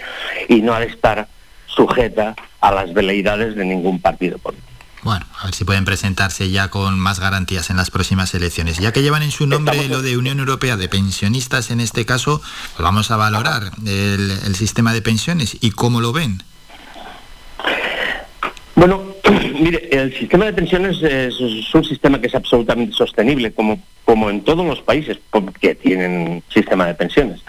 y 0.49 0.63
no 0.63 0.75
ha 0.75 0.81
de 0.81 0.87
estar 0.87 1.29
sujeta 1.67 2.35
a 2.61 2.73
las 2.73 2.93
veleidades 2.93 3.55
de 3.55 3.65
ningún 3.65 4.01
partido 4.01 4.39
político. 4.39 4.73
Bueno, 5.03 5.27
a 5.41 5.47
ver 5.47 5.55
si 5.55 5.65
pueden 5.65 5.85
presentarse 5.85 6.49
ya 6.51 6.69
con 6.69 6.99
más 6.99 7.19
garantías 7.19 7.71
en 7.71 7.77
las 7.77 7.91
próximas 7.91 8.35
elecciones. 8.35 8.79
Ya 8.79 8.93
que 8.93 9.03
llevan 9.03 9.23
en 9.23 9.33
su 9.33 9.47
nombre 9.47 9.89
lo 9.89 10.01
de 10.01 10.17
Unión 10.17 10.39
Europea 10.39 10.77
de 10.77 10.89
Pensionistas, 10.89 11.71
en 11.71 11.81
este 11.81 12.07
caso, 12.07 12.41
pues 12.41 12.85
vamos 12.85 13.11
a 13.11 13.17
valorar 13.17 13.73
el, 13.85 14.55
sistema 14.55 14.93
de 14.93 15.03
pensiones 15.03 15.57
y 15.61 15.73
cómo 15.73 16.01
lo 16.01 16.13
ven. 16.13 16.43
Bueno, 18.77 19.12
mire, 19.61 19.89
el 19.93 20.13
sistema 20.17 20.47
de 20.47 20.53
pensiones 20.53 21.03
es, 21.03 21.41
un 21.41 21.85
sistema 21.85 22.21
que 22.21 22.27
es 22.27 22.35
absolutamente 22.35 22.95
sostenible, 22.95 23.53
como, 23.53 23.81
como 24.05 24.31
en 24.31 24.43
todos 24.43 24.67
los 24.67 24.81
países 24.83 25.19
que 25.61 25.75
tienen 25.75 26.43
sistema 26.49 26.87
de 26.87 26.95
pensiones. 26.95 27.41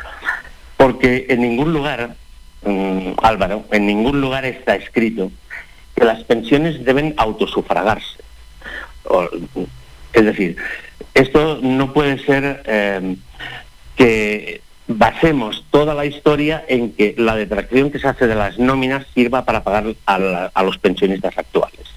Porque 0.77 1.25
en 1.29 1.41
ningún 1.41 1.73
lugar, 1.73 2.15
mm, 2.63 3.13
Álvaro, 3.21 3.65
en 3.71 3.85
ningún 3.85 4.21
lugar 4.21 4.45
está 4.45 4.75
escrito 4.75 5.31
que 5.95 6.05
las 6.05 6.23
pensiones 6.23 6.83
deben 6.83 7.13
autosufragarse. 7.17 8.17
es 10.13 10.25
decir, 10.25 10.55
esto 11.13 11.59
no 11.61 11.93
puede 11.93 12.17
ser 12.19 12.63
eh, 12.65 13.15
que 13.95 14.61
basemos 14.87 15.65
toda 15.71 15.93
la 15.93 16.05
historia 16.05 16.63
en 16.67 16.93
que 16.93 17.15
la 17.17 17.35
detracción 17.35 17.91
que 17.91 17.99
se 17.99 18.07
hace 18.07 18.27
de 18.27 18.35
las 18.35 18.59
nóminas 18.59 19.05
sirva 19.13 19.45
para 19.45 19.63
pagar 19.63 19.95
a 20.05 20.63
los 20.63 20.77
pensionistas 20.77 21.37
actuales. 21.37 21.87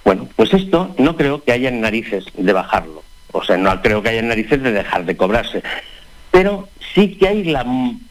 Bueno, 0.07 0.27
pues 0.37 0.53
esto 0.53 0.95
no 0.97 1.17
creo 1.17 1.43
que 1.43 1.51
haya 1.51 1.69
narices 1.69 2.23
de 2.37 2.53
bajarlo. 2.53 3.03
O 3.33 3.43
sea, 3.43 3.57
no 3.57 3.81
creo 3.81 4.01
que 4.01 4.07
haya 4.09 4.21
narices 4.21 4.63
de 4.63 4.71
dejar 4.71 5.03
de 5.05 5.17
cobrarse 5.17 5.61
pero 6.37 6.69
sí 6.93 7.15
que 7.15 7.27
hay 7.27 7.43
la 7.45 7.65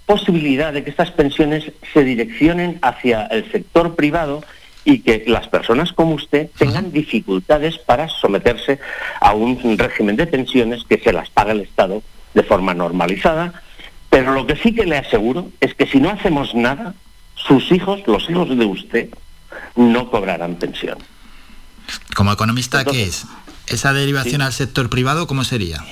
posibilidad 0.04 0.72
de 0.72 0.82
que 0.82 0.90
estas 0.90 1.12
pensiones 1.12 1.70
se 1.92 2.02
direccionen 2.02 2.80
hacia 2.82 3.26
el 3.26 3.48
sector 3.52 3.94
privado 3.94 4.42
y 4.84 4.98
que 4.98 5.22
las 5.28 5.46
personas 5.46 5.92
como 5.92 6.14
usted 6.14 6.50
tengan 6.58 6.90
dificultades 6.90 7.78
para 7.78 8.08
someterse 8.08 8.80
a 9.20 9.32
un 9.32 9.78
régimen 9.78 10.16
de 10.16 10.26
pensiones 10.26 10.82
que 10.88 10.98
se 10.98 11.12
las 11.12 11.30
paga 11.30 11.52
el 11.52 11.60
Estado 11.60 12.02
de 12.34 12.42
forma 12.42 12.74
normalizada. 12.74 13.62
Pero 14.10 14.32
lo 14.32 14.44
que 14.44 14.56
sí 14.56 14.74
que 14.74 14.86
le 14.86 14.96
aseguro 14.96 15.52
es 15.60 15.74
que 15.74 15.86
si 15.86 16.00
no 16.00 16.10
hacemos 16.10 16.52
nada, 16.52 16.94
sus 17.36 17.70
hijos, 17.70 18.02
los 18.08 18.28
hijos 18.28 18.48
de 18.56 18.64
usted, 18.64 19.08
no 19.76 20.10
cobrarán 20.10 20.56
pensión. 20.56 20.98
Como 22.14 22.32
economista, 22.32 22.84
¿qué 22.84 23.04
es? 23.04 23.26
¿Esa 23.66 23.92
derivación 23.92 24.42
al 24.42 24.52
sector 24.52 24.88
privado 24.88 25.26
cómo 25.26 25.44
sería? 25.44 25.84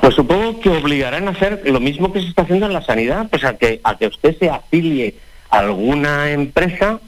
Pues 0.00 0.14
supongo 0.14 0.60
que 0.60 0.68
obligarán 0.68 1.26
a 1.26 1.32
hacer 1.32 1.62
lo 1.64 1.80
mismo 1.80 2.12
que 2.12 2.20
se 2.20 2.28
está 2.28 2.42
haciendo 2.42 2.66
en 2.66 2.72
la 2.72 2.82
sanidad, 2.82 3.28
pues 3.28 3.44
a 3.44 3.56
que, 3.56 3.80
a 3.82 3.96
que 3.96 4.06
usted 4.06 4.38
se 4.38 4.50
afilie 4.50 5.16
a 5.50 5.58
alguna 5.58 6.30
empresa 6.30 7.00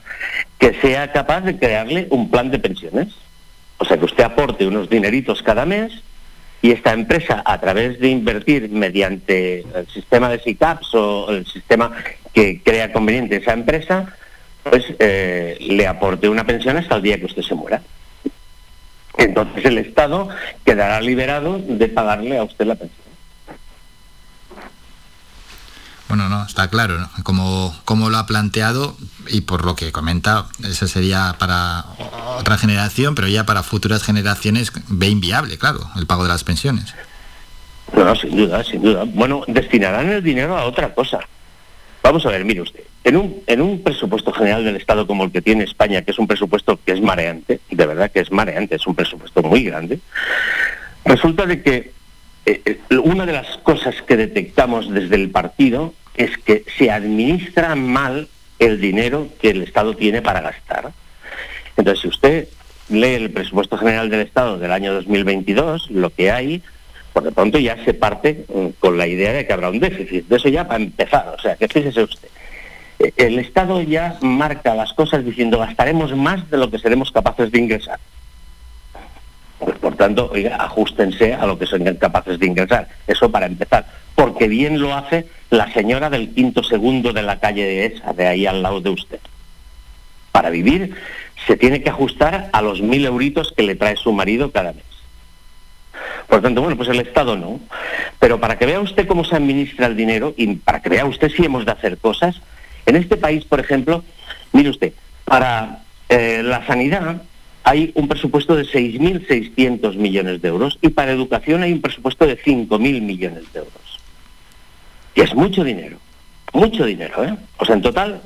que 0.59 0.75
sea 0.81 1.13
capaz 1.13 1.43
de 1.43 1.59
crearle 1.59 2.09
un 2.11 2.31
plan 2.31 2.51
de 2.51 2.59
pensiones. 2.59 3.09
O 3.79 3.85
sea, 3.85 3.97
que 3.99 4.07
usted 4.07 4.25
aporte 4.25 4.67
unos 4.67 4.91
dineritos 4.91 5.43
cada 5.43 5.65
mes 5.65 5.93
y 6.61 6.73
esta 6.73 6.93
empresa, 6.93 7.43
a 7.45 7.61
través 7.61 8.01
de 8.01 8.09
invertir 8.09 8.69
mediante 8.69 9.61
el 9.61 9.87
sistema 9.93 10.29
de 10.29 10.41
SICAPS 10.41 10.95
o 10.95 11.31
el 11.31 11.47
sistema 11.47 11.93
que 12.33 12.61
crea 12.65 12.93
conveniente 12.93 13.37
esa 13.37 13.53
empresa, 13.53 14.13
pues 14.63 14.85
eh, 14.99 15.57
le 15.61 15.87
aporte 15.87 16.29
una 16.29 16.45
pensión 16.45 16.77
hasta 16.77 16.97
el 16.97 17.03
día 17.03 17.19
que 17.19 17.27
usted 17.27 17.43
se 17.43 17.55
muera 17.55 17.81
entonces 19.19 19.65
el 19.65 19.79
Estado 19.79 20.29
quedará 20.65 21.01
liberado 21.01 21.59
de 21.59 21.89
pagarle 21.89 22.39
a 22.39 22.45
usted 22.45 22.67
la 22.67 22.77
pensión. 22.77 23.09
Bueno, 26.09 26.31
no, 26.31 26.47
está 26.47 26.69
claro, 26.69 26.99
¿no? 26.99 27.11
como, 27.23 27.77
como 27.85 28.09
lo 28.09 28.17
ha 28.17 28.27
planteado 28.27 28.97
y 29.29 29.43
por 29.43 29.67
lo 29.67 29.75
que 29.77 29.93
comenta, 29.93 30.47
eso 30.65 30.87
sería 30.87 31.37
para 31.39 31.85
otra 32.39 32.57
generación, 32.57 33.15
pero 33.15 33.29
ya 33.29 33.45
para 33.45 33.63
futuras 33.63 34.03
generaciones 34.03 34.73
ve 34.89 35.09
inviable, 35.09 35.59
claro, 35.59 35.81
el 35.97 36.07
pago 36.07 36.23
de 36.23 36.31
las 36.31 36.45
pensiones. 36.45 36.95
No, 37.95 38.15
sin 38.15 38.37
duda, 38.37 38.65
sin 38.65 38.81
duda. 38.81 39.05
Bueno, 39.05 39.43
destinarán 39.49 40.09
el 40.09 40.23
dinero 40.23 40.57
a 40.57 40.65
otra 40.65 40.95
cosa. 40.95 41.19
Vamos 42.09 42.25
a 42.25 42.31
ver, 42.31 42.43
mire 42.43 42.63
usted, 42.63 42.85
en 43.05 43.19
un, 43.19 43.43
en 43.47 43.61
un 43.61 43.83
presupuesto 43.83 44.33
general 44.33 44.65
del 44.65 44.77
Estado 44.77 45.07
como 45.07 45.25
el 45.25 45.31
que 45.31 45.43
tiene 45.43 45.65
España, 45.65 46.01
que 46.01 46.13
es 46.13 46.19
un 46.19 46.27
presupuesto 46.27 46.81
que 46.83 46.93
es 46.93 47.03
mareante, 47.03 47.61
de 47.71 47.87
verdad 47.87 48.11
que 48.11 48.21
es 48.21 48.33
mareante, 48.33 48.77
es 48.77 48.87
un 48.87 48.95
presupuesto 48.95 49.43
muy 49.43 49.63
grande, 49.63 49.99
resulta 51.05 51.45
de 51.45 51.61
que 51.63 51.93
eh, 52.47 52.79
una 53.05 53.27
de 53.27 53.35
las 53.35 53.59
cosas 53.59 53.95
que 54.01 54.17
detectamos 54.17 54.91
desde 54.91 55.17
el 55.17 55.29
partido 55.29 55.93
es 56.15 56.39
que 56.39 56.65
se 56.79 56.91
administra 56.91 57.75
mal 57.75 58.29
el 58.59 58.81
dinero 58.81 59.29
que 59.43 59.51
el 59.51 59.61
Estado 59.61 59.95
tiene 59.95 60.23
para 60.23 60.41
gastar. 60.41 60.93
Entonces, 61.77 62.01
si 62.01 62.09
usted 62.09 62.49
lee 62.89 63.17
el 63.17 63.31
presupuesto 63.31 63.77
general 63.77 64.09
del 64.09 64.21
Estado 64.21 64.59
del 64.59 64.73
año 64.73 64.95
2022, 64.95 65.91
lo 65.91 66.09
que 66.09 66.31
hay, 66.31 66.63
por 67.19 67.25
de 67.25 67.33
pronto 67.33 67.59
ya 67.59 67.77
se 67.85 67.95
parte 67.95 68.45
mm, 68.49 68.67
con 68.79 68.97
la 68.97 69.09
idea 69.09 69.33
de 69.33 69.45
que 69.45 69.53
habrá 69.53 69.71
un 69.71 69.81
déficit. 69.81 70.29
De 70.29 70.37
eso 70.37 70.49
ya 70.49 70.69
para 70.69 70.83
empezar, 70.83 71.35
o 71.37 71.41
sea, 71.41 71.57
que 71.57 71.67
fíjese 71.67 72.05
usted. 72.05 72.29
Eh, 73.01 73.13
el 73.17 73.41
Estado 73.41 73.83
ya 73.83 74.17
marca 74.21 74.77
las 74.77 74.93
cosas 74.93 75.25
diciendo 75.25 75.59
gastaremos 75.59 76.15
más 76.15 76.49
de 76.49 76.59
lo 76.59 76.71
que 76.71 76.79
seremos 76.79 77.11
capaces 77.11 77.51
de 77.51 77.59
ingresar. 77.59 77.99
Pues 79.59 79.77
por 79.79 79.97
tanto, 79.97 80.31
oiga, 80.33 80.55
ajustense 80.57 81.35
a 81.35 81.45
lo 81.45 81.59
que 81.59 81.67
son 81.67 81.83
capaces 81.97 82.39
de 82.39 82.47
ingresar. 82.47 82.87
Eso 83.09 83.33
para 83.33 83.47
empezar. 83.47 83.85
Porque 84.15 84.47
bien 84.47 84.81
lo 84.81 84.95
hace 84.95 85.27
la 85.51 85.73
señora 85.73 86.11
del 86.11 86.33
quinto 86.33 86.63
segundo 86.63 87.13
de 87.13 87.23
la 87.23 87.41
calle 87.41 87.65
de 87.65 87.87
esa, 87.87 88.13
de 88.13 88.29
ahí 88.29 88.47
al 88.47 88.63
lado 88.63 88.81
de 88.81 88.91
usted. 88.91 89.19
Para 90.31 90.51
vivir 90.51 90.95
se 91.49 91.57
tiene 91.57 91.83
que 91.83 91.91
ajustar 91.91 92.49
a 92.53 92.63
los 92.63 92.81
mil 92.81 93.05
euritos 93.05 93.53
que 93.57 93.65
le 93.65 93.75
trae 93.75 93.97
su 93.97 94.13
marido 94.13 94.53
cada 94.53 94.73
mes. 94.73 94.88
Por 96.29 96.43
tanto, 96.43 96.61
bueno, 96.61 96.77
pues 96.77 96.89
el 96.91 97.01
Estado 97.01 97.37
no. 97.37 97.59
Pero 98.19 98.39
para 98.39 98.59
que 98.59 98.67
vea 98.67 98.81
usted 98.81 99.07
cómo 99.07 99.25
se 99.25 99.37
administra 99.37 99.87
el 99.87 99.97
dinero 99.97 100.35
y 100.37 100.57
para 100.57 100.83
que 100.83 100.91
vea 100.91 101.07
usted 101.07 101.31
si 101.31 101.45
hemos 101.45 101.65
de 101.65 101.73
hacer 101.73 101.99
cosas, 101.99 102.41
en 102.87 102.97
este 102.97 103.17
país, 103.17 103.45
por 103.45 103.61
ejemplo, 103.61 104.05
mire 104.53 104.71
usted, 104.71 104.93
para 105.25 105.83
eh, 106.09 106.43
la 106.45 106.67
sanidad 106.67 107.23
hay 107.65 107.93
un 107.95 108.09
presupuesto 108.09 108.57
de 108.57 108.65
6.600 108.65 109.95
millones 109.97 110.41
de 110.41 110.49
euros 110.49 110.79
y 110.81 110.89
para 110.89 111.13
educación 111.13 111.63
hay 111.63 111.73
un 111.73 111.81
presupuesto 111.81 112.27
de 112.27 112.39
5.000 112.39 112.79
millones 113.03 113.53
de 113.53 113.59
euros. 113.59 114.01
Y 115.15 115.21
es 115.21 115.35
mucho 115.35 115.65
dinero, 115.65 115.99
mucho 116.53 116.85
dinero, 116.85 117.25
¿eh? 117.25 117.37
O 117.59 117.65
sea, 117.65 117.75
en 117.75 117.83
total 117.83 118.21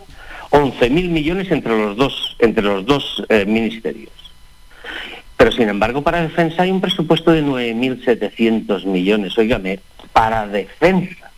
11.000 0.51 1.09
millones 1.09 1.51
entre 1.51 1.77
los 1.77 1.97
dos, 1.97 2.37
entre 2.39 2.63
los 2.63 2.85
dos 2.85 3.25
eh, 3.29 3.45
ministerios. 3.47 4.22
Pero 5.43 5.51
sin 5.51 5.69
embargo, 5.69 6.03
para 6.03 6.23
defensa 6.23 6.63
hay 6.63 6.71
un 6.71 6.81
presupuesto 6.81 7.33
de 7.33 7.43
9.700 7.43 8.85
millones, 8.85 9.37
óigame, 9.37 9.81
para 10.13 10.47
defensa. 10.47 11.33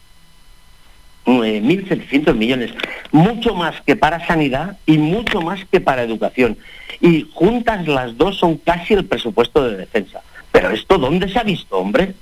9.700 1.24 2.34
millones, 2.34 2.74
mucho 3.12 3.54
más 3.54 3.80
que 3.80 3.96
para 3.96 4.26
sanidad 4.26 4.76
y 4.84 4.98
mucho 4.98 5.40
más 5.40 5.64
que 5.72 5.80
para 5.80 6.02
educación. 6.02 6.58
Y 7.00 7.26
juntas 7.32 7.88
las 7.88 8.14
dos 8.18 8.36
son 8.36 8.58
casi 8.58 8.92
el 8.92 9.06
presupuesto 9.06 9.66
de 9.66 9.78
defensa. 9.78 10.20
Pero 10.52 10.68
esto, 10.68 10.98
¿dónde 10.98 11.26
se 11.30 11.38
ha 11.38 11.42
visto, 11.42 11.78
hombre? 11.78 12.12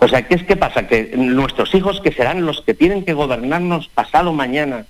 O 0.00 0.08
sea, 0.08 0.26
¿qué 0.26 0.34
es 0.34 0.42
que 0.42 0.56
pasa? 0.56 0.88
Que 0.88 1.12
nuestros 1.16 1.72
hijos, 1.76 2.00
que 2.00 2.10
serán 2.10 2.44
los 2.44 2.62
que 2.62 2.74
tienen 2.74 3.04
que 3.04 3.12
gobernarnos 3.12 3.86
pasado 3.86 4.32
mañana, 4.32 4.86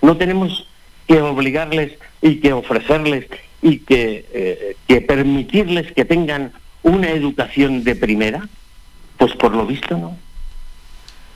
no 0.00 0.16
tenemos 0.16 0.66
que 1.06 1.22
obligarles 1.22 1.92
y 2.20 2.40
que 2.40 2.52
ofrecerles 2.52 3.28
y 3.62 3.78
que, 3.78 4.26
eh, 4.32 4.76
que 4.86 5.00
permitirles 5.00 5.92
que 5.92 6.04
tengan 6.04 6.52
una 6.82 7.10
educación 7.10 7.84
de 7.84 7.94
primera? 7.94 8.48
Pues 9.16 9.34
por 9.36 9.54
lo 9.54 9.64
visto 9.66 9.96
no. 9.96 10.16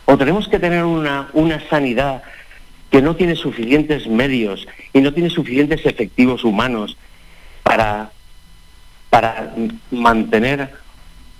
O 0.04 0.18
tenemos 0.18 0.48
que 0.48 0.58
tener 0.58 0.84
una, 0.84 1.28
una 1.32 1.60
sanidad 1.68 2.22
que 2.90 3.02
no 3.02 3.16
tiene 3.16 3.36
suficientes 3.36 4.06
medios 4.06 4.66
y 4.92 5.00
no 5.00 5.12
tiene 5.12 5.30
suficientes 5.30 5.84
efectivos 5.86 6.44
humanos 6.44 6.96
para, 7.62 8.10
para 9.10 9.54
mantener 9.90 10.70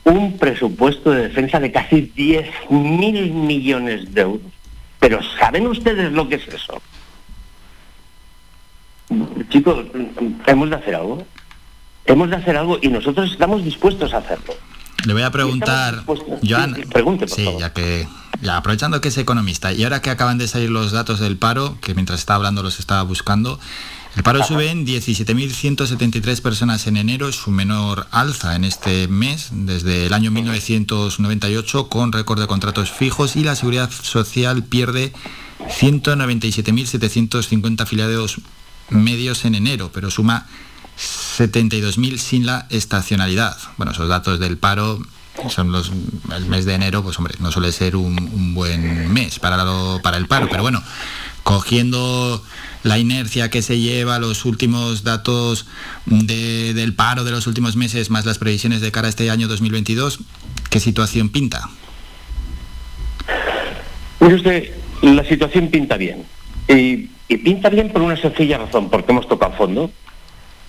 un 0.04 0.38
presupuesto 0.38 1.10
de 1.10 1.28
defensa 1.28 1.58
de 1.60 1.72
casi 1.72 2.12
10 2.14 2.48
mil 2.70 3.32
millones 3.32 4.14
de 4.14 4.20
euros. 4.20 4.52
Pero 5.00 5.20
¿saben 5.38 5.66
ustedes 5.66 6.12
lo 6.12 6.28
que 6.28 6.36
es 6.36 6.48
eso? 6.48 6.80
Chicos, 9.48 9.86
hemos 10.46 10.70
de 10.70 10.76
hacer 10.76 10.94
algo. 10.94 11.24
Hemos 12.04 12.30
de 12.30 12.36
hacer 12.36 12.56
algo 12.56 12.78
y 12.80 12.88
nosotros 12.88 13.30
estamos 13.30 13.64
dispuestos 13.64 14.14
a 14.14 14.18
hacerlo. 14.18 14.54
Le 15.04 15.12
voy 15.12 15.22
a 15.22 15.30
preguntar, 15.30 16.04
Joan, 16.46 16.74
pregunte, 16.92 17.28
sí, 17.28 17.48
ya 17.58 17.72
que 17.72 18.06
ya 18.42 18.56
aprovechando 18.56 19.00
que 19.00 19.08
es 19.08 19.18
economista 19.18 19.72
y 19.72 19.84
ahora 19.84 20.02
que 20.02 20.10
acaban 20.10 20.38
de 20.38 20.48
salir 20.48 20.70
los 20.70 20.92
datos 20.92 21.20
del 21.20 21.36
paro, 21.36 21.78
que 21.80 21.94
mientras 21.94 22.20
estaba 22.20 22.36
hablando 22.36 22.62
los 22.62 22.80
estaba 22.80 23.02
buscando, 23.02 23.58
el 24.16 24.22
paro 24.22 24.42
sube 24.42 24.70
en 24.70 24.86
17.173 24.86 26.40
personas 26.40 26.86
en 26.86 26.96
enero, 26.96 27.28
es 27.28 27.36
su 27.36 27.50
menor 27.50 28.06
alza 28.10 28.56
en 28.56 28.64
este 28.64 29.08
mes 29.08 29.50
desde 29.52 30.06
el 30.06 30.14
año 30.14 30.30
1998 30.30 31.88
con 31.88 32.12
récord 32.12 32.40
de 32.40 32.46
contratos 32.46 32.90
fijos 32.90 33.36
y 33.36 33.44
la 33.44 33.54
seguridad 33.54 33.90
social 33.90 34.64
pierde 34.64 35.12
197.750 35.58 37.82
afiliados 37.82 38.40
medios 38.90 39.44
en 39.44 39.54
enero, 39.54 39.90
pero 39.92 40.10
suma 40.10 40.46
72.000 40.96 42.18
sin 42.18 42.46
la 42.46 42.66
estacionalidad. 42.70 43.56
Bueno, 43.76 43.92
esos 43.92 44.08
datos 44.08 44.38
del 44.40 44.58
paro 44.58 45.00
son 45.50 45.70
los 45.70 45.92
el 46.34 46.46
mes 46.46 46.64
de 46.64 46.74
enero, 46.74 47.02
pues 47.02 47.18
hombre, 47.18 47.34
no 47.40 47.52
suele 47.52 47.72
ser 47.72 47.96
un, 47.96 48.54
buen 48.54 49.12
mes 49.12 49.38
para, 49.38 49.56
para 50.02 50.16
el 50.16 50.26
paro, 50.26 50.48
pero 50.50 50.62
bueno, 50.62 50.82
cogiendo 51.42 52.42
la 52.82 52.98
inercia 52.98 53.50
que 53.50 53.62
se 53.62 53.78
lleva, 53.78 54.18
los 54.18 54.44
últimos 54.44 55.02
datos 55.02 55.66
del 56.06 56.94
paro 56.94 57.24
de 57.24 57.32
los 57.32 57.46
últimos 57.46 57.76
meses, 57.76 58.10
más 58.10 58.24
las 58.24 58.38
previsiones 58.38 58.80
de 58.80 58.92
cara 58.92 59.08
a 59.08 59.10
este 59.10 59.30
año 59.30 59.48
2022, 59.48 60.20
¿qué 60.70 60.80
situación 60.80 61.28
pinta? 61.28 61.68
Pues 64.18 64.34
usted, 64.34 64.70
la 65.02 65.24
situación 65.24 65.68
pinta 65.68 65.96
bien. 65.96 66.24
Y, 66.68 67.10
y 67.28 67.36
pinta 67.38 67.68
bien 67.68 67.90
por 67.90 68.02
una 68.02 68.16
sencilla 68.16 68.58
razón, 68.58 68.88
porque 68.88 69.12
hemos 69.12 69.28
tocado 69.28 69.52
fondo. 69.52 69.90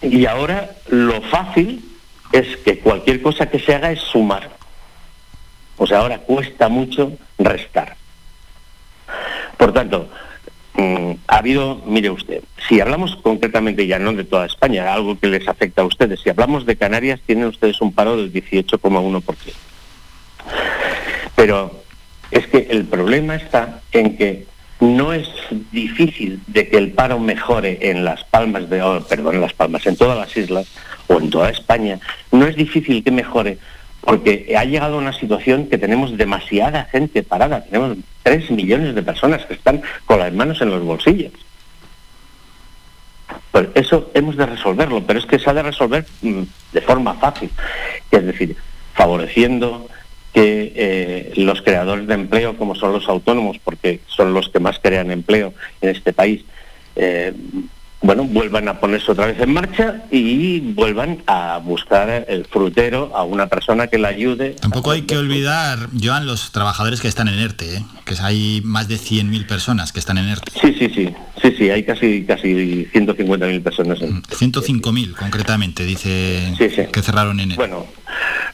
Y 0.01 0.25
ahora 0.25 0.71
lo 0.89 1.21
fácil 1.21 1.83
es 2.31 2.57
que 2.57 2.79
cualquier 2.79 3.21
cosa 3.21 3.49
que 3.49 3.59
se 3.59 3.75
haga 3.75 3.91
es 3.91 3.99
sumar. 3.99 4.49
Sea, 5.85 5.99
ahora 5.99 6.19
cuesta 6.19 6.69
mucho 6.69 7.13
restar. 7.37 7.95
Por 9.57 9.73
tanto, 9.73 10.09
Mm, 10.77 11.13
ha 11.27 11.37
habido, 11.37 11.81
mire 11.87 12.11
usted, 12.11 12.43
si 12.69 12.79
hablamos 12.79 13.15
concretamente 13.23 13.87
ya 13.87 13.97
no 13.97 14.13
de 14.13 14.23
toda 14.23 14.45
España, 14.45 14.93
algo 14.93 15.19
que 15.19 15.25
les 15.25 15.47
afecta 15.47 15.81
a 15.81 15.85
ustedes, 15.85 16.19
si 16.19 16.29
hablamos 16.29 16.67
de 16.67 16.75
Canarias, 16.75 17.19
tienen 17.25 17.45
ustedes 17.45 17.81
un 17.81 17.93
paro 17.93 18.15
del 18.15 18.31
18,1%. 18.31 19.23
Pero 21.35 21.81
es 22.29 22.45
que 22.45 22.67
el 22.69 22.85
problema 22.85 23.35
está 23.35 23.81
en 23.91 24.17
que 24.17 24.45
no 24.79 25.13
es 25.13 25.27
difícil 25.71 26.41
de 26.47 26.69
que 26.69 26.77
el 26.77 26.91
paro 26.91 27.19
mejore 27.19 27.79
en 27.89 28.05
las 28.05 28.23
palmas 28.23 28.69
de, 28.69 28.81
oh, 28.81 29.01
perdón, 29.01 29.35
en 29.35 29.41
las 29.41 29.53
palmas, 29.53 29.85
en 29.87 29.95
todas 29.95 30.17
las 30.17 30.35
islas 30.37 30.67
o 31.07 31.19
en 31.19 31.29
toda 31.29 31.49
España, 31.49 31.99
no 32.31 32.45
es 32.45 32.55
difícil 32.55 33.03
que 33.03 33.11
mejore 33.11 33.57
porque 34.01 34.55
ha 34.57 34.63
llegado 34.63 34.95
a 34.95 34.99
una 34.99 35.11
situación 35.11 35.67
que 35.67 35.77
tenemos 35.77 36.15
demasiada 36.15 36.85
gente 36.85 37.23
parada, 37.23 37.63
tenemos 37.65 37.97
tres 38.23 38.49
millones 38.51 38.95
de 38.95 39.03
personas 39.03 39.45
que 39.45 39.55
están 39.55 39.81
con 40.05 40.19
las 40.19 40.31
manos 40.33 40.61
en 40.61 40.69
los 40.69 40.81
bolsillos. 40.81 41.33
Pues 43.51 43.67
eso 43.75 44.09
hemos 44.13 44.37
de 44.37 44.45
resolverlo, 44.45 45.03
pero 45.05 45.19
es 45.19 45.25
que 45.25 45.39
se 45.39 45.49
ha 45.49 45.53
de 45.53 45.63
resolver 45.63 46.05
mm, 46.21 46.43
de 46.71 46.81
forma 46.81 47.15
fácil, 47.15 47.49
es 48.09 48.25
decir, 48.25 48.55
favoreciendo 48.93 49.89
que 50.37 50.71
eh, 50.75 51.31
los 51.37 51.63
creadores 51.63 52.05
de 52.05 52.13
empleo, 52.13 52.55
como 52.57 52.75
son 52.75 52.93
los 52.93 53.09
autónomos, 53.09 53.57
porque 53.57 54.01
son 54.05 54.35
los 54.35 54.49
que 54.49 54.59
más 54.59 54.77
crean 54.77 55.09
empleo 55.09 55.51
en 55.81 55.89
este 55.89 56.13
país, 56.13 56.45
eh, 56.95 57.33
bueno, 58.01 58.23
vuelvan 58.25 58.67
a 58.67 58.79
ponerse 58.79 59.11
otra 59.11 59.25
vez 59.25 59.39
en 59.39 59.51
marcha 59.53 60.03
y 60.11 60.59
vuelvan 60.59 61.23
a 61.25 61.57
buscar 61.63 62.25
el 62.27 62.45
frutero 62.45 63.11
a 63.15 63.23
una 63.23 63.47
persona 63.47 63.87
que 63.87 63.97
la 63.97 64.09
ayude. 64.09 64.51
Tampoco 64.51 64.91
hay 64.91 65.01
que 65.03 65.17
olvidar, 65.17 65.89
Joan, 66.01 66.27
los 66.27 66.51
trabajadores 66.51 67.01
que 67.01 67.07
están 67.07 67.27
en 67.27 67.39
ERTE, 67.39 67.77
¿eh? 67.77 67.85
que 68.05 68.15
hay 68.21 68.61
más 68.63 68.87
de 68.87 68.95
100.000 68.95 69.47
personas 69.47 69.91
que 69.91 69.99
están 69.99 70.17
en 70.19 70.29
ERTE. 70.29 70.51
Sí, 70.59 70.75
sí, 70.77 70.89
sí, 70.93 71.13
sí, 71.41 71.55
sí, 71.57 71.69
hay 71.69 71.83
casi 71.83 72.23
casi 72.23 72.85
150.000 72.93 73.63
personas. 73.63 74.01
En... 74.01 74.21
105.000 74.21 75.09
mm, 75.09 75.13
concretamente, 75.13 75.83
dice 75.83 76.53
que 76.57 77.01
cerraron 77.01 77.39
en 77.39 77.51
ERTE. 77.51 77.57
Bueno, 77.57 77.87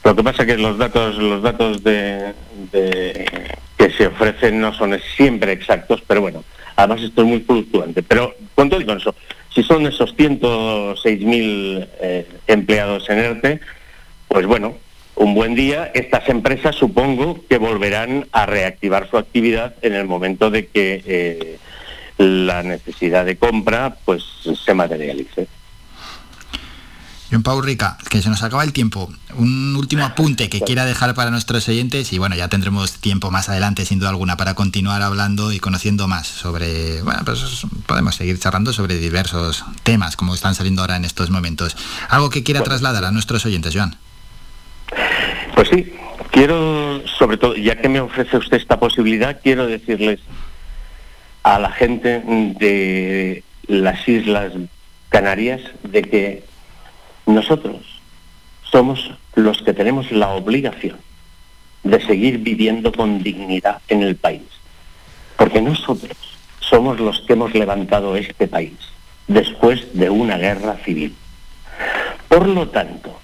lo 0.04 0.16
que 0.16 0.22
pasa 0.22 0.42
es 0.42 0.48
que 0.48 0.58
los 0.58 0.78
datos, 0.78 1.16
los 1.16 1.42
datos 1.42 1.82
de, 1.82 2.34
que 2.72 3.90
se 3.90 4.06
ofrecen 4.06 4.60
no 4.60 4.74
son 4.74 4.98
siempre 5.16 5.52
exactos, 5.52 6.02
pero 6.06 6.22
bueno, 6.22 6.44
además 6.76 7.02
esto 7.02 7.22
es 7.22 7.28
muy 7.28 7.40
fluctuante. 7.40 8.02
Pero 8.02 8.34
con 8.54 8.70
todo 8.70 8.80
y 8.80 8.90
eso, 8.90 9.14
si 9.54 9.62
son 9.62 9.86
esos 9.86 10.16
106.000 10.16 11.88
eh, 12.00 12.26
empleados 12.46 13.08
en 13.10 13.18
ERTE, 13.18 13.60
pues 14.28 14.46
bueno, 14.46 14.74
un 15.16 15.34
buen 15.34 15.54
día 15.54 15.90
estas 15.94 16.28
empresas 16.28 16.74
supongo 16.74 17.40
que 17.48 17.58
volverán 17.58 18.26
a 18.32 18.46
reactivar 18.46 19.08
su 19.08 19.16
actividad 19.16 19.74
en 19.82 19.94
el 19.94 20.06
momento 20.06 20.50
de 20.50 20.66
que 20.66 21.02
eh, 21.06 21.58
la 22.18 22.62
necesidad 22.62 23.24
de 23.24 23.36
compra 23.36 23.96
pues 24.04 24.24
se 24.64 24.74
materialice. 24.74 25.46
John 27.34 27.42
Pau 27.42 27.60
Rica, 27.60 27.98
que 28.10 28.22
se 28.22 28.30
nos 28.30 28.44
acaba 28.44 28.62
el 28.62 28.72
tiempo. 28.72 29.12
Un 29.36 29.74
último 29.74 30.04
apunte 30.04 30.48
que 30.48 30.60
quiera 30.60 30.84
dejar 30.84 31.14
para 31.14 31.32
nuestros 31.32 31.68
oyentes 31.68 32.12
y 32.12 32.18
bueno, 32.18 32.36
ya 32.36 32.46
tendremos 32.46 33.00
tiempo 33.00 33.32
más 33.32 33.48
adelante, 33.48 33.84
sin 33.84 33.98
duda 33.98 34.10
alguna, 34.10 34.36
para 34.36 34.54
continuar 34.54 35.02
hablando 35.02 35.50
y 35.50 35.58
conociendo 35.58 36.06
más 36.06 36.28
sobre, 36.28 37.02
bueno, 37.02 37.22
pues 37.24 37.66
podemos 37.86 38.14
seguir 38.14 38.38
charlando 38.38 38.72
sobre 38.72 38.98
diversos 38.98 39.64
temas 39.82 40.14
como 40.14 40.32
están 40.32 40.54
saliendo 40.54 40.82
ahora 40.82 40.94
en 40.94 41.04
estos 41.04 41.30
momentos. 41.30 41.76
¿Algo 42.08 42.30
que 42.30 42.44
quiera 42.44 42.62
trasladar 42.62 43.04
a 43.04 43.10
nuestros 43.10 43.44
oyentes, 43.44 43.74
Joan? 43.74 43.96
Pues 45.56 45.68
sí, 45.70 45.92
quiero, 46.30 47.02
sobre 47.18 47.36
todo, 47.36 47.56
ya 47.56 47.74
que 47.74 47.88
me 47.88 47.98
ofrece 47.98 48.36
usted 48.36 48.58
esta 48.58 48.78
posibilidad, 48.78 49.40
quiero 49.42 49.66
decirles 49.66 50.20
a 51.42 51.58
la 51.58 51.72
gente 51.72 52.22
de 52.60 53.42
las 53.66 54.08
Islas 54.08 54.52
Canarias 55.08 55.60
de 55.82 56.02
que 56.02 56.53
nosotros 57.26 57.76
somos 58.70 59.10
los 59.34 59.62
que 59.62 59.72
tenemos 59.72 60.10
la 60.12 60.30
obligación 60.30 60.98
de 61.82 62.04
seguir 62.04 62.38
viviendo 62.38 62.92
con 62.92 63.22
dignidad 63.22 63.80
en 63.88 64.02
el 64.02 64.16
país. 64.16 64.42
Porque 65.36 65.60
nosotros 65.60 66.16
somos 66.60 66.98
los 66.98 67.20
que 67.20 67.34
hemos 67.34 67.54
levantado 67.54 68.16
este 68.16 68.48
país 68.48 68.72
después 69.26 69.86
de 69.94 70.10
una 70.10 70.38
guerra 70.38 70.76
civil. 70.84 71.14
Por 72.28 72.46
lo 72.48 72.68
tanto, 72.68 73.18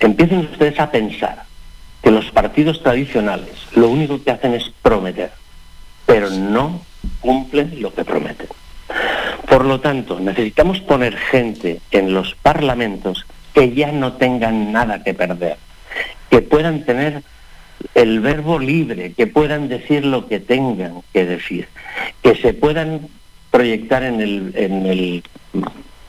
empiecen 0.00 0.40
ustedes 0.40 0.78
a 0.80 0.90
pensar 0.90 1.44
que 2.02 2.10
los 2.10 2.30
partidos 2.30 2.82
tradicionales 2.82 3.66
lo 3.74 3.88
único 3.88 4.22
que 4.22 4.30
hacen 4.30 4.54
es 4.54 4.70
prometer, 4.82 5.32
pero 6.06 6.30
no 6.30 6.80
cumplen 7.20 7.80
lo 7.82 7.92
que 7.92 8.04
prometen. 8.04 8.48
Por 9.48 9.64
lo 9.64 9.80
tanto, 9.80 10.20
necesitamos 10.20 10.80
poner 10.80 11.16
gente 11.16 11.80
en 11.90 12.12
los 12.12 12.34
parlamentos 12.34 13.24
que 13.54 13.74
ya 13.74 13.92
no 13.92 14.14
tengan 14.14 14.72
nada 14.72 15.02
que 15.02 15.14
perder, 15.14 15.56
que 16.30 16.42
puedan 16.42 16.84
tener 16.84 17.22
el 17.94 18.20
verbo 18.20 18.58
libre, 18.58 19.12
que 19.12 19.26
puedan 19.26 19.68
decir 19.68 20.04
lo 20.04 20.26
que 20.26 20.40
tengan 20.40 21.02
que 21.12 21.24
decir, 21.24 21.68
que 22.22 22.34
se 22.36 22.52
puedan 22.54 23.08
proyectar 23.50 24.02
en 24.02 24.20
el, 24.20 25.22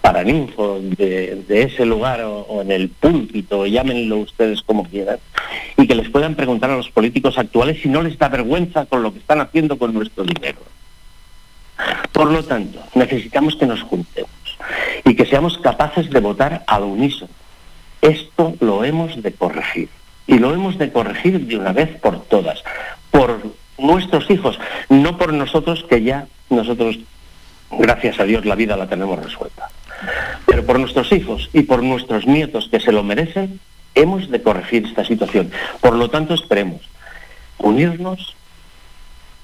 paraninfo 0.02 0.80
de, 0.82 1.44
ese 1.50 1.86
lugar 1.86 2.22
o, 2.22 2.62
en 2.62 2.72
el 2.72 2.90
púlpito, 2.90 3.66
llámenlo 3.66 4.18
ustedes 4.18 4.62
como 4.62 4.84
quieran, 4.86 5.20
y 5.78 5.88
que 5.88 5.96
les 5.96 6.10
puedan 6.10 6.36
preguntar 6.36 6.72
a 6.72 6.78
los 6.78 6.90
políticos 6.90 7.38
actuales 7.38 7.82
si 7.82 7.90
no 7.90 8.02
les 8.02 8.18
da 8.18 8.30
vergüenza 8.30 8.86
con 8.86 9.04
lo 9.04 9.14
que 9.14 9.20
están 9.20 9.42
haciendo 9.42 9.78
con 9.78 9.94
nuestro 9.94 10.24
dinero. 10.24 10.60
Por 12.12 12.32
lo 12.32 12.44
tanto, 12.44 12.80
necesitamos 12.96 13.56
que 13.56 13.66
nos 13.66 13.82
juntemos 13.84 14.32
y 15.06 15.16
que 15.16 15.26
seamos 15.26 15.58
capaces 15.58 16.10
de 16.10 16.20
votar 16.20 16.64
al 16.68 16.84
unísono. 16.84 17.32
Esto 18.02 18.56
lo 18.60 18.84
hemos 18.84 19.22
de 19.22 19.32
corregir. 19.34 19.90
Y 20.28 20.38
lo 20.38 20.54
hemos 20.54 20.78
de 20.78 20.92
corregir 20.92 21.48
de 21.48 21.58
una 21.58 21.74
vez 21.74 21.90
por 22.00 22.22
todas, 22.26 22.64
por 23.10 23.42
nuestros 23.80 24.30
hijos, 24.30 24.60
no 24.90 25.18
por 25.18 25.34
nosotros 25.34 25.84
que 25.90 26.04
ya 26.04 26.28
nosotros, 26.50 27.00
gracias 27.72 28.20
a 28.20 28.26
Dios, 28.26 28.46
la 28.46 28.56
vida 28.56 28.78
la 28.78 28.88
tenemos 28.88 29.24
resuelta. 29.24 29.70
Pero 30.46 30.66
por 30.66 30.80
nuestros 30.80 31.12
hijos 31.12 31.50
y 31.52 31.64
por 31.64 31.82
nuestros 31.82 32.28
nietos 32.28 32.68
que 32.70 32.80
se 32.80 32.92
lo 32.92 33.04
merecen, 33.04 33.60
hemos 33.96 34.30
de 34.30 34.42
corregir 34.42 34.86
esta 34.86 35.04
situación. 35.04 35.52
Por 35.82 35.96
lo 35.96 36.10
tanto, 36.10 36.36
esperemos 36.36 36.82
unirnos. 37.58 38.36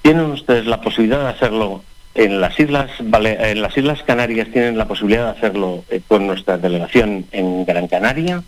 Tienen 0.02 0.30
ustedes 0.30 0.66
la 0.66 0.80
posibilidad 0.80 1.22
de 1.24 1.30
hacerlo 1.30 1.82
en 2.16 2.40
las 2.40 2.58
Islas, 2.58 2.90
en 2.98 3.62
las 3.62 3.76
Islas 3.76 4.02
Canarias 4.02 4.48
tienen 4.52 4.78
la 4.78 4.88
posibilidad 4.88 5.24
de 5.24 5.38
hacerlo 5.38 5.84
eh, 5.90 6.00
con 6.06 6.26
nuestra 6.26 6.58
delegación 6.58 7.26
en 7.30 7.64
Gran 7.64 7.88
Canaria 7.88 8.42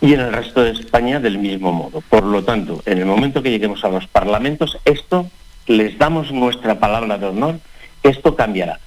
y 0.00 0.14
en 0.14 0.20
el 0.20 0.32
resto 0.32 0.62
de 0.62 0.70
España 0.70 1.20
del 1.20 1.38
mismo 1.38 1.72
modo. 1.72 2.00
Por 2.00 2.24
lo 2.24 2.44
tanto, 2.44 2.82
en 2.86 2.98
el 2.98 3.06
momento 3.06 3.42
que 3.42 3.50
lleguemos 3.50 3.84
a 3.84 3.88
los 3.88 4.06
parlamentos, 4.06 4.78
esto 4.84 5.28
les 5.66 5.98
damos 5.98 6.30
nuestra 6.30 6.78
palabra 6.78 7.18
de 7.18 7.26
honor, 7.26 7.58
esto 8.02 8.36
cambiará, 8.36 8.78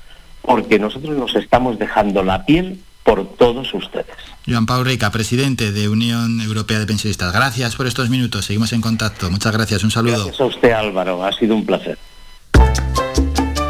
porque 0.42 0.80
nosotros 0.80 1.18
nos 1.18 1.36
estamos 1.36 1.78
dejando 1.78 2.24
la 2.24 2.46
piel 2.46 2.80
por 3.04 3.36
todos 3.36 3.74
ustedes. 3.74 4.16
Joan 4.48 4.66
Pau 4.66 4.84
Rica, 4.84 5.12
presidente 5.12 5.72
de 5.72 5.90
Unión 5.90 6.40
Europea 6.42 6.80
de 6.80 6.86
Pensionistas, 6.86 7.34
gracias 7.34 7.76
por 7.76 7.88
estos 7.88 8.10
minutos, 8.10 8.46
seguimos 8.46 8.72
en 8.72 8.82
contacto, 8.82 9.30
muchas 9.30 9.52
gracias, 9.52 9.84
un 9.84 9.92
saludo. 9.92 10.26
Gracias 10.26 10.40
a 10.40 10.46
usted 10.46 10.72
Álvaro, 10.72 11.24
ha 11.26 11.32
sido 11.34 11.56
un 11.56 11.66
placer. 11.66 11.98